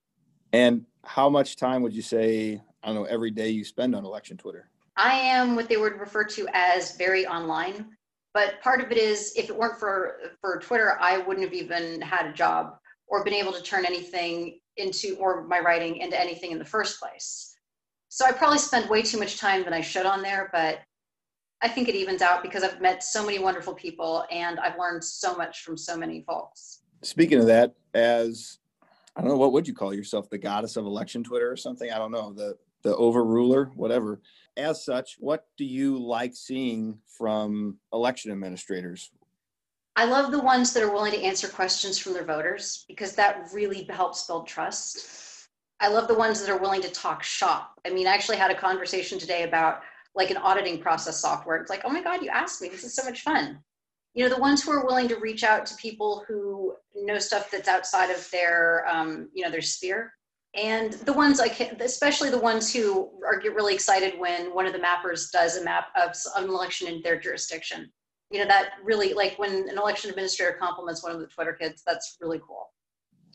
And 0.52 0.86
how 1.06 1.30
much 1.30 1.56
time 1.56 1.82
would 1.82 1.94
you 1.94 2.02
say 2.02 2.62
I 2.84 2.88
don't 2.88 2.96
know 2.96 3.06
every 3.06 3.32
day 3.32 3.50
you 3.50 3.64
spend 3.64 3.96
on 3.96 4.04
election 4.04 4.36
Twitter? 4.36 4.70
I 4.98 5.14
am 5.14 5.56
what 5.56 5.70
they 5.70 5.78
would 5.78 5.98
refer 5.98 6.26
to 6.26 6.48
as 6.54 6.98
very 6.98 7.26
online, 7.26 7.86
but 8.36 8.62
part 8.62 8.82
of 8.82 8.92
it 8.92 8.98
is 8.98 9.32
if 9.38 9.50
it 9.50 9.58
weren't 9.58 9.80
for 9.80 10.18
for 10.42 10.60
Twitter, 10.60 10.98
I 11.00 11.18
wouldn't 11.20 11.46
have 11.46 11.54
even 11.54 12.02
had 12.02 12.28
a 12.28 12.34
job 12.34 12.78
or 13.08 13.24
been 13.24 13.34
able 13.34 13.54
to 13.54 13.64
turn 13.64 13.86
anything 13.86 14.60
into 14.76 15.16
or 15.16 15.48
my 15.48 15.60
writing 15.62 15.98
into 15.98 16.20
anything 16.20 16.52
in 16.52 16.60
the 16.60 16.66
first 16.66 17.00
place. 17.00 17.56
So 18.10 18.26
I 18.26 18.34
probably 18.34 18.58
spend 18.58 18.90
way 18.90 19.02
too 19.04 19.18
much 19.18 19.40
time 19.40 19.64
than 19.64 19.74
I 19.74 19.80
should 19.80 20.06
on 20.06 20.22
there, 20.22 20.50
but 20.52 20.80
I 21.62 21.70
think 21.70 21.88
it 21.88 21.96
evens 21.96 22.22
out 22.22 22.44
because 22.44 22.62
I've 22.62 22.82
met 22.82 23.06
so 23.06 23.26
many 23.26 23.40
wonderful 23.40 23.74
people 23.74 24.26
and 24.30 24.60
I've 24.60 24.78
learned 24.78 25.04
so 25.04 25.36
much 25.36 25.64
from 25.64 25.78
so 25.78 25.96
many 25.96 26.22
folks. 26.28 26.82
Speaking 27.04 27.40
of 27.40 27.46
that, 27.46 27.74
as 27.94 28.60
I 29.16 29.22
don't 29.22 29.30
know, 29.30 29.38
what 29.38 29.54
would 29.54 29.66
you 29.66 29.74
call 29.74 29.94
yourself? 29.94 30.30
The 30.30 30.38
goddess 30.38 30.76
of 30.76 30.86
election 30.86 31.24
Twitter 31.24 31.50
or 31.50 31.56
something? 31.56 31.90
I 31.90 31.98
don't 31.98 32.12
know. 32.12 32.34
The 32.34 32.58
the 32.84 32.96
overruler, 32.98 33.74
whatever. 33.76 34.22
As 34.58 34.86
such, 34.86 35.18
what 35.20 35.46
do 35.58 35.66
you 35.66 35.98
like 35.98 36.34
seeing 36.34 37.00
from 37.18 37.78
election 37.92 38.32
administrators? 38.32 39.12
I 39.98 40.06
love 40.06 40.32
the 40.32 40.40
ones 40.40 40.74
that 40.74 40.84
are 40.84 40.92
willing 40.92 41.14
to 41.14 41.22
answer 41.22 41.48
questions 41.48 41.98
from 41.98 42.14
their 42.14 42.26
voters 42.26 42.86
because 42.88 43.16
that 43.16 43.50
really 43.54 43.84
helps 43.84 44.28
build 44.28 44.48
trust. 44.48 45.48
I 45.80 45.90
love 45.90 46.08
the 46.08 46.16
ones 46.16 46.42
that 46.42 46.50
are 46.50 46.60
willing 46.60 46.82
to 46.82 46.92
talk 46.92 47.24
shop. 47.24 47.80
I 47.86 47.90
mean, 47.90 48.08
I 48.08 48.14
actually 48.14 48.38
had 48.38 48.52
a 48.52 48.56
conversation 48.56 49.20
today 49.20 49.44
about 49.44 49.82
like 50.14 50.32
an 50.32 50.38
auditing 50.38 50.80
process 50.80 51.20
software. 51.20 51.58
It's 51.58 51.70
like, 51.70 51.82
oh 51.86 51.90
my 51.90 52.02
God, 52.02 52.24
you 52.24 52.30
asked 52.30 52.62
me. 52.62 52.70
This 52.70 52.84
is 52.84 52.96
so 52.96 53.04
much 53.04 53.22
fun. 53.22 53.60
You 54.14 54.24
know, 54.24 54.34
the 54.34 54.42
ones 54.42 54.64
who 54.64 54.72
are 54.72 54.86
willing 54.86 55.10
to 55.10 55.20
reach 55.20 55.44
out 55.44 55.66
to 55.66 55.76
people 55.76 56.24
who 56.28 56.76
know 56.96 57.20
stuff 57.20 57.52
that's 57.52 57.68
outside 57.68 58.10
of 58.10 58.30
their, 58.32 58.86
um, 58.88 59.30
you 59.34 59.44
know, 59.44 59.52
their 59.52 59.62
sphere. 59.62 60.14
And 60.56 60.94
the 60.94 61.14
ones 61.14 61.40
like, 61.40 61.60
especially 61.60 62.30
the 62.30 62.40
ones 62.40 62.74
who 62.74 63.10
are 63.26 63.40
get 63.40 63.54
really 63.54 63.74
excited 63.74 64.18
when 64.18 64.54
one 64.54 64.66
of 64.66 64.74
the 64.74 64.80
mappers 64.80 65.30
does 65.32 65.58
a 65.58 65.64
map 65.64 65.88
of 66.02 66.16
an 66.38 66.50
election 66.50 66.88
in 66.88 67.02
their 67.02 67.20
jurisdiction. 67.20 67.92
You 68.32 68.40
know, 68.40 68.48
that 68.48 68.72
really 68.84 69.14
like 69.14 69.38
when 69.38 69.70
an 69.70 69.78
election 69.78 70.10
administrator 70.10 70.56
compliments 70.60 71.04
one 71.04 71.12
of 71.12 71.20
the 71.20 71.28
Twitter 71.28 71.54
kids, 71.54 71.84
that's 71.86 72.18
really 72.22 72.40
cool. 72.40 72.70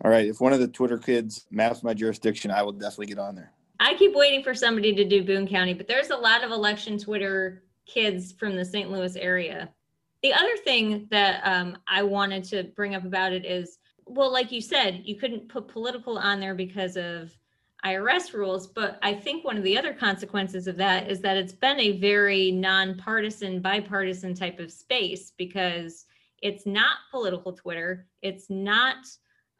All 0.02 0.10
right. 0.10 0.26
If 0.26 0.40
one 0.40 0.52
of 0.52 0.60
the 0.60 0.68
Twitter 0.68 0.98
kids 0.98 1.46
maps 1.50 1.82
my 1.82 1.92
jurisdiction, 1.92 2.50
I 2.50 2.62
will 2.62 2.72
definitely 2.72 3.06
get 3.06 3.18
on 3.18 3.34
there. 3.34 3.52
I 3.78 3.94
keep 3.94 4.14
waiting 4.14 4.42
for 4.42 4.54
somebody 4.54 4.94
to 4.94 5.04
do 5.04 5.22
Boone 5.22 5.46
County, 5.46 5.74
but 5.74 5.88
there's 5.88 6.10
a 6.10 6.16
lot 6.16 6.42
of 6.42 6.50
election 6.50 6.98
Twitter 6.98 7.64
kids 7.86 8.32
from 8.32 8.56
the 8.56 8.64
St. 8.64 8.90
Louis 8.90 9.16
area. 9.16 9.68
The 10.22 10.32
other 10.34 10.56
thing 10.64 11.06
that 11.10 11.40
um, 11.44 11.78
I 11.86 12.02
wanted 12.02 12.44
to 12.44 12.64
bring 12.64 12.94
up 12.94 13.04
about 13.04 13.32
it 13.32 13.44
is 13.44 13.78
well, 14.06 14.32
like 14.32 14.52
you 14.52 14.60
said, 14.60 15.02
you 15.04 15.16
couldn't 15.16 15.48
put 15.48 15.68
political 15.68 16.18
on 16.18 16.40
there 16.40 16.54
because 16.54 16.96
of 16.96 17.36
IRS 17.84 18.34
rules. 18.34 18.66
But 18.66 18.98
I 19.02 19.14
think 19.14 19.44
one 19.44 19.56
of 19.56 19.62
the 19.62 19.78
other 19.78 19.94
consequences 19.94 20.66
of 20.66 20.76
that 20.76 21.10
is 21.10 21.20
that 21.20 21.36
it's 21.36 21.52
been 21.52 21.80
a 21.80 21.98
very 21.98 22.50
nonpartisan, 22.50 23.60
bipartisan 23.60 24.34
type 24.34 24.58
of 24.58 24.70
space 24.70 25.32
because 25.36 26.06
it's 26.42 26.66
not 26.66 26.98
political 27.10 27.52
Twitter. 27.52 28.06
It's 28.22 28.50
not 28.50 28.96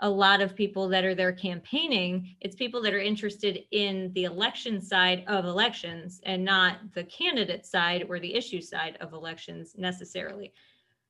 a 0.03 0.09
lot 0.09 0.41
of 0.41 0.57
people 0.57 0.89
that 0.89 1.05
are 1.05 1.15
there 1.15 1.33
campaigning. 1.33 2.35
It's 2.41 2.57
people 2.57 2.81
that 2.83 2.95
are 2.95 3.01
interested 3.01 3.65
in 3.71 4.11
the 4.15 4.25
election 4.25 4.81
side 4.81 5.25
of 5.27 5.45
elections 5.45 6.21
and 6.25 6.43
not 6.43 6.79
the 6.95 7.05
candidate 7.05 7.67
side 7.67 8.07
or 8.09 8.19
the 8.19 8.35
issue 8.35 8.63
side 8.63 8.97
of 9.01 9.13
elections 9.13 9.75
necessarily. 9.77 10.55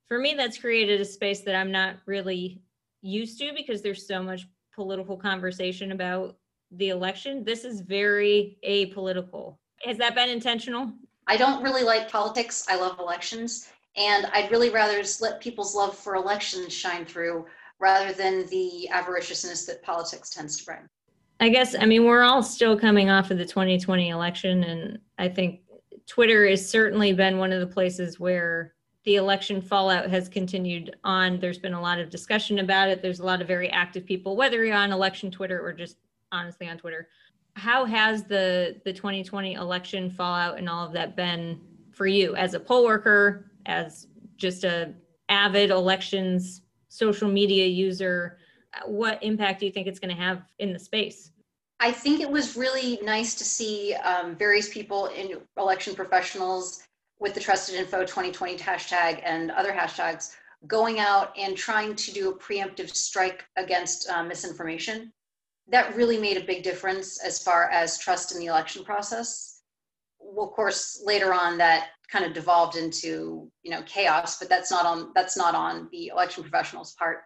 For 0.09 0.19
me, 0.19 0.35
that's 0.35 0.59
created 0.59 1.01
a 1.01 1.05
space 1.05 1.43
that 1.43 1.55
I'm 1.55 1.71
not 1.71 1.97
really 2.05 2.61
used 3.03 3.39
to 3.39 3.53
because 3.57 3.83
there's 3.83 4.07
so 4.07 4.23
much 4.23 4.47
political 4.75 5.17
conversation 5.17 5.93
about 5.93 6.37
the 6.71 6.91
election. 6.91 7.45
This 7.45 7.65
is 7.65 7.81
very 7.81 8.59
apolitical. 8.67 9.57
Has 9.85 9.99
that 9.99 10.15
been 10.15 10.29
intentional? 10.29 10.93
I 11.27 11.37
don't 11.37 11.63
really 11.63 11.83
like 11.83 12.11
politics. 12.11 12.67
I 12.69 12.77
love 12.77 12.99
elections. 12.99 13.69
And 13.97 14.27
I'd 14.27 14.51
really 14.51 14.71
rather 14.71 14.99
just 14.99 15.21
let 15.21 15.41
people's 15.41 15.75
love 15.75 15.97
for 15.97 16.15
elections 16.15 16.73
shine 16.73 17.05
through 17.05 17.47
rather 17.81 18.13
than 18.13 18.47
the 18.47 18.89
avariciousness 18.93 19.67
that 19.67 19.83
politics 19.83 20.31
tends 20.31 20.59
to 20.59 20.65
bring. 20.65 20.89
I 21.41 21.49
guess, 21.49 21.75
I 21.75 21.87
mean, 21.87 22.05
we're 22.05 22.23
all 22.23 22.43
still 22.43 22.79
coming 22.79 23.09
off 23.09 23.31
of 23.31 23.39
the 23.39 23.47
2020 23.47 24.11
election, 24.11 24.63
and 24.63 24.99
I 25.19 25.29
think 25.29 25.61
Twitter 26.07 26.47
has 26.47 26.69
certainly 26.69 27.15
been 27.15 27.39
one 27.39 27.53
of 27.53 27.61
the 27.61 27.67
places 27.67 28.21
where 28.21 28.75
the 29.05 29.17
election 29.17 29.63
fallout 29.63 30.11
has 30.11 30.29
continued 30.29 30.97
on. 31.05 31.41
There's 31.41 31.59
been 31.59 31.75
a 31.75 31.81
lot 31.81 31.99
of 31.99 32.11
discussion 32.11 32.59
about 32.59 32.89
it. 32.89 33.03
There's 33.03 33.21
a 33.21 33.25
lot 33.25 33.41
of 33.41 33.49
very 33.49 33.71
active 33.71 34.05
people, 34.05 34.37
whether 34.37 34.65
you're 34.65 34.77
on 34.77 34.93
election 34.93 35.31
Twitter 35.31 35.65
or 35.65 35.73
just 35.73 35.97
honestly 36.33 36.69
on 36.69 36.79
Twitter. 36.79 37.09
How 37.57 37.85
has 37.85 38.25
the 38.25 38.81
the 38.85 38.93
2020 38.93 39.55
election 39.55 40.11
fallout 40.11 40.59
and 40.59 40.69
all 40.69 40.87
of 40.87 40.93
that 40.93 41.17
been 41.17 41.61
for 41.93 42.07
you 42.07 42.35
as 42.37 42.55
a 42.55 42.61
poll 42.61 42.85
worker, 42.85 43.51
as 43.67 44.07
just 44.37 44.65
a 44.65 44.95
avid 45.29 45.71
elections 45.71 46.63
social 46.89 47.29
media 47.29 47.67
user, 47.67 48.39
what 48.85 49.23
impact 49.23 49.61
do 49.61 49.67
you 49.67 49.73
think 49.73 49.87
it's 49.87 49.99
going 49.99 50.15
to 50.15 50.21
have 50.21 50.43
in 50.59 50.73
the 50.73 50.79
space? 50.79 51.31
I 51.79 51.91
think 51.91 52.21
it 52.21 52.31
was 52.31 52.57
really 52.57 52.99
nice 53.03 53.35
to 53.37 53.45
see 53.45 53.95
um, 53.95 54.37
various 54.37 54.69
people 54.69 55.07
in 55.07 55.39
election 55.57 55.95
professionals 55.95 56.83
with 57.21 57.35
the 57.35 57.41
Trusted 57.41 57.75
Info 57.77 58.01
2020 58.01 58.57
hashtag 58.57 59.21
and 59.25 59.51
other 59.51 59.73
hashtags 59.73 60.35
going 60.67 60.99
out 60.99 61.33
and 61.39 61.57
trying 61.57 61.95
to 61.95 62.13
do 62.13 62.31
a 62.31 62.39
preemptive 62.39 62.95
strike 62.95 63.45
against 63.57 64.09
uh, 64.11 64.25
misinformation. 64.25 65.13
That 65.69 65.95
really 65.95 66.19
made 66.19 66.37
a 66.37 66.45
big 66.45 66.63
difference 66.63 67.23
as 67.23 67.43
far 67.43 67.71
as 67.71 67.99
trust 67.99 68.33
in 68.33 68.41
the 68.41 68.47
election 68.47 68.85
process. 68.85 69.61
Well, 70.19 70.49
of 70.49 70.53
course, 70.53 71.03
later 71.05 71.33
on 71.33 71.59
that 71.59 71.89
kind 72.11 72.25
of 72.25 72.33
devolved 72.33 72.77
into 72.77 73.51
you 73.63 73.71
know 73.71 73.83
chaos, 73.83 74.39
but 74.39 74.49
that's 74.49 74.71
not 74.71 74.85
on 74.85 75.13
that's 75.15 75.37
not 75.37 75.55
on 75.55 75.89
the 75.93 76.09
election 76.09 76.43
professionals' 76.43 76.95
part. 76.95 77.23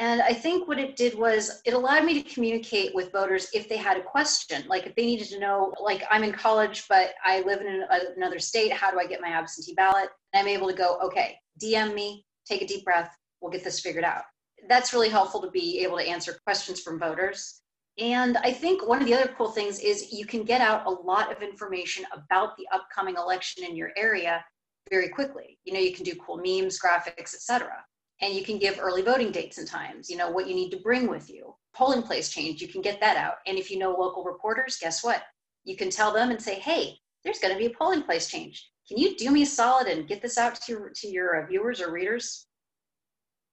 And 0.00 0.22
I 0.22 0.32
think 0.32 0.66
what 0.66 0.78
it 0.78 0.96
did 0.96 1.14
was 1.14 1.60
it 1.66 1.74
allowed 1.74 2.06
me 2.06 2.22
to 2.22 2.34
communicate 2.34 2.94
with 2.94 3.12
voters 3.12 3.50
if 3.52 3.68
they 3.68 3.76
had 3.76 3.98
a 3.98 4.02
question, 4.02 4.64
like 4.66 4.86
if 4.86 4.96
they 4.96 5.04
needed 5.04 5.28
to 5.28 5.38
know, 5.38 5.74
like 5.78 6.02
I'm 6.10 6.24
in 6.24 6.32
college, 6.32 6.86
but 6.88 7.12
I 7.22 7.42
live 7.42 7.60
in 7.60 7.84
another 8.16 8.38
state, 8.38 8.72
how 8.72 8.90
do 8.90 8.98
I 8.98 9.04
get 9.04 9.20
my 9.20 9.28
absentee 9.28 9.74
ballot? 9.74 10.08
And 10.32 10.40
I'm 10.40 10.48
able 10.48 10.68
to 10.68 10.74
go, 10.74 10.98
okay, 11.04 11.36
DM 11.62 11.92
me, 11.92 12.24
take 12.46 12.62
a 12.62 12.66
deep 12.66 12.82
breath, 12.82 13.14
we'll 13.42 13.52
get 13.52 13.62
this 13.62 13.80
figured 13.80 14.04
out. 14.04 14.22
That's 14.70 14.94
really 14.94 15.10
helpful 15.10 15.42
to 15.42 15.50
be 15.50 15.80
able 15.80 15.98
to 15.98 16.08
answer 16.08 16.40
questions 16.44 16.80
from 16.80 16.98
voters. 16.98 17.60
And 17.98 18.38
I 18.38 18.52
think 18.54 18.88
one 18.88 19.02
of 19.02 19.06
the 19.06 19.12
other 19.12 19.34
cool 19.36 19.50
things 19.50 19.80
is 19.80 20.10
you 20.14 20.24
can 20.24 20.44
get 20.44 20.62
out 20.62 20.86
a 20.86 20.90
lot 20.90 21.30
of 21.30 21.42
information 21.42 22.06
about 22.10 22.56
the 22.56 22.66
upcoming 22.72 23.16
election 23.16 23.64
in 23.64 23.76
your 23.76 23.90
area 23.98 24.42
very 24.90 25.10
quickly. 25.10 25.58
You 25.64 25.74
know, 25.74 25.80
you 25.80 25.92
can 25.92 26.04
do 26.04 26.14
cool 26.14 26.38
memes, 26.38 26.80
graphics, 26.80 27.34
etc 27.34 27.84
and 28.20 28.34
you 28.34 28.44
can 28.44 28.58
give 28.58 28.78
early 28.78 29.02
voting 29.02 29.32
dates 29.32 29.58
and 29.58 29.66
times 29.66 30.10
you 30.10 30.16
know 30.16 30.30
what 30.30 30.48
you 30.48 30.54
need 30.54 30.70
to 30.70 30.78
bring 30.78 31.08
with 31.08 31.30
you. 31.30 31.54
Polling 31.74 32.02
place 32.02 32.30
change 32.30 32.60
you 32.60 32.68
can 32.68 32.82
get 32.82 33.00
that 33.00 33.16
out. 33.16 33.36
And 33.46 33.58
if 33.58 33.70
you 33.70 33.78
know 33.78 33.92
local 33.92 34.24
reporters 34.24 34.78
guess 34.80 35.02
what? 35.04 35.22
You 35.64 35.76
can 35.76 35.90
tell 35.90 36.12
them 36.12 36.30
and 36.30 36.40
say 36.40 36.56
hey 36.56 36.98
there's 37.24 37.38
going 37.38 37.52
to 37.52 37.58
be 37.58 37.66
a 37.66 37.76
polling 37.76 38.02
place 38.02 38.28
change. 38.28 38.70
Can 38.88 38.98
you 38.98 39.16
do 39.16 39.30
me 39.30 39.42
a 39.42 39.46
solid 39.46 39.86
and 39.86 40.08
get 40.08 40.22
this 40.22 40.38
out 40.38 40.56
to 40.62 40.72
your, 40.72 40.90
to 40.90 41.08
your 41.08 41.42
uh, 41.42 41.46
viewers 41.46 41.80
or 41.80 41.92
readers? 41.92 42.46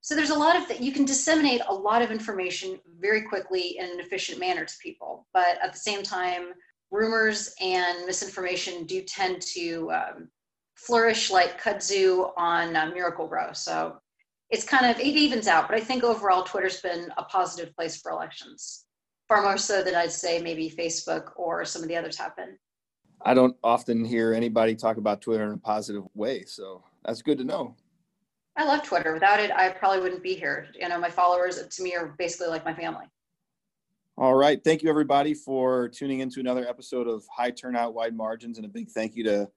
So 0.00 0.14
there's 0.14 0.30
a 0.30 0.38
lot 0.38 0.56
of 0.56 0.66
that 0.68 0.80
you 0.80 0.90
can 0.90 1.04
disseminate 1.04 1.60
a 1.68 1.74
lot 1.74 2.02
of 2.02 2.10
information 2.10 2.80
very 2.98 3.22
quickly 3.22 3.76
in 3.78 3.90
an 3.90 4.00
efficient 4.00 4.40
manner 4.40 4.64
to 4.64 4.74
people. 4.82 5.26
But 5.34 5.58
at 5.62 5.72
the 5.72 5.78
same 5.78 6.02
time 6.02 6.54
rumors 6.90 7.54
and 7.60 8.06
misinformation 8.06 8.84
do 8.84 9.02
tend 9.02 9.42
to 9.42 9.90
um, 9.92 10.28
flourish 10.74 11.30
like 11.30 11.60
kudzu 11.60 12.32
on 12.36 12.74
uh, 12.74 12.86
Miracle-Gro. 12.86 13.52
So 13.52 13.98
it's 14.50 14.64
kind 14.64 14.86
of 14.86 14.98
it 14.98 15.06
evens 15.06 15.46
out 15.46 15.68
but 15.68 15.76
i 15.76 15.80
think 15.80 16.02
overall 16.04 16.42
twitter's 16.42 16.80
been 16.80 17.10
a 17.16 17.24
positive 17.24 17.74
place 17.76 18.00
for 18.00 18.10
elections. 18.10 18.84
Far 19.28 19.42
more 19.42 19.58
so 19.58 19.82
than 19.82 19.94
i'd 19.94 20.12
say 20.12 20.40
maybe 20.40 20.70
facebook 20.70 21.32
or 21.36 21.64
some 21.64 21.82
of 21.82 21.88
the 21.88 21.96
others 21.96 22.16
have 22.16 22.36
been. 22.36 22.56
I 23.24 23.34
don't 23.34 23.56
often 23.64 24.04
hear 24.04 24.32
anybody 24.32 24.74
talk 24.74 24.96
about 24.96 25.20
twitter 25.20 25.44
in 25.44 25.52
a 25.52 25.58
positive 25.58 26.04
way 26.14 26.44
so 26.44 26.82
that's 27.04 27.22
good 27.22 27.38
to 27.38 27.44
know. 27.44 27.74
I 28.56 28.64
love 28.64 28.82
twitter. 28.82 29.12
Without 29.12 29.40
it 29.40 29.50
i 29.50 29.68
probably 29.70 30.00
wouldn't 30.00 30.22
be 30.22 30.34
here. 30.34 30.68
You 30.78 30.88
know 30.88 30.98
my 30.98 31.10
followers 31.10 31.64
to 31.64 31.82
me 31.82 31.94
are 31.94 32.14
basically 32.18 32.48
like 32.48 32.64
my 32.64 32.74
family. 32.74 33.06
All 34.16 34.34
right. 34.34 34.62
Thank 34.64 34.82
you 34.82 34.90
everybody 34.90 35.32
for 35.32 35.88
tuning 35.88 36.20
into 36.20 36.40
another 36.40 36.68
episode 36.68 37.06
of 37.06 37.24
high 37.30 37.52
turnout 37.52 37.94
wide 37.94 38.16
margins 38.16 38.58
and 38.58 38.66
a 38.66 38.68
big 38.68 38.90
thank 38.90 39.14
you 39.14 39.22
to 39.22 39.48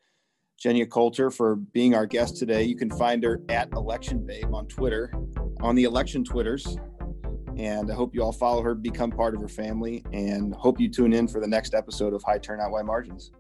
Jenya 0.63 0.87
Coulter 0.87 1.31
for 1.31 1.55
being 1.55 1.95
our 1.95 2.05
guest 2.05 2.37
today. 2.37 2.63
You 2.63 2.75
can 2.75 2.91
find 2.91 3.23
her 3.23 3.41
at 3.49 3.71
Election 3.73 4.23
Babe 4.23 4.53
on 4.53 4.67
Twitter, 4.67 5.11
on 5.59 5.73
the 5.73 5.85
election 5.85 6.23
Twitters. 6.23 6.77
And 7.57 7.91
I 7.91 7.95
hope 7.95 8.13
you 8.13 8.21
all 8.23 8.31
follow 8.31 8.61
her, 8.61 8.75
become 8.75 9.11
part 9.11 9.33
of 9.33 9.41
her 9.41 9.47
family, 9.47 10.05
and 10.13 10.53
hope 10.53 10.79
you 10.79 10.87
tune 10.87 11.13
in 11.13 11.27
for 11.27 11.41
the 11.41 11.47
next 11.47 11.73
episode 11.73 12.13
of 12.13 12.21
High 12.23 12.37
Turnout 12.37 12.71
Wide 12.71 12.85
Margins. 12.85 13.31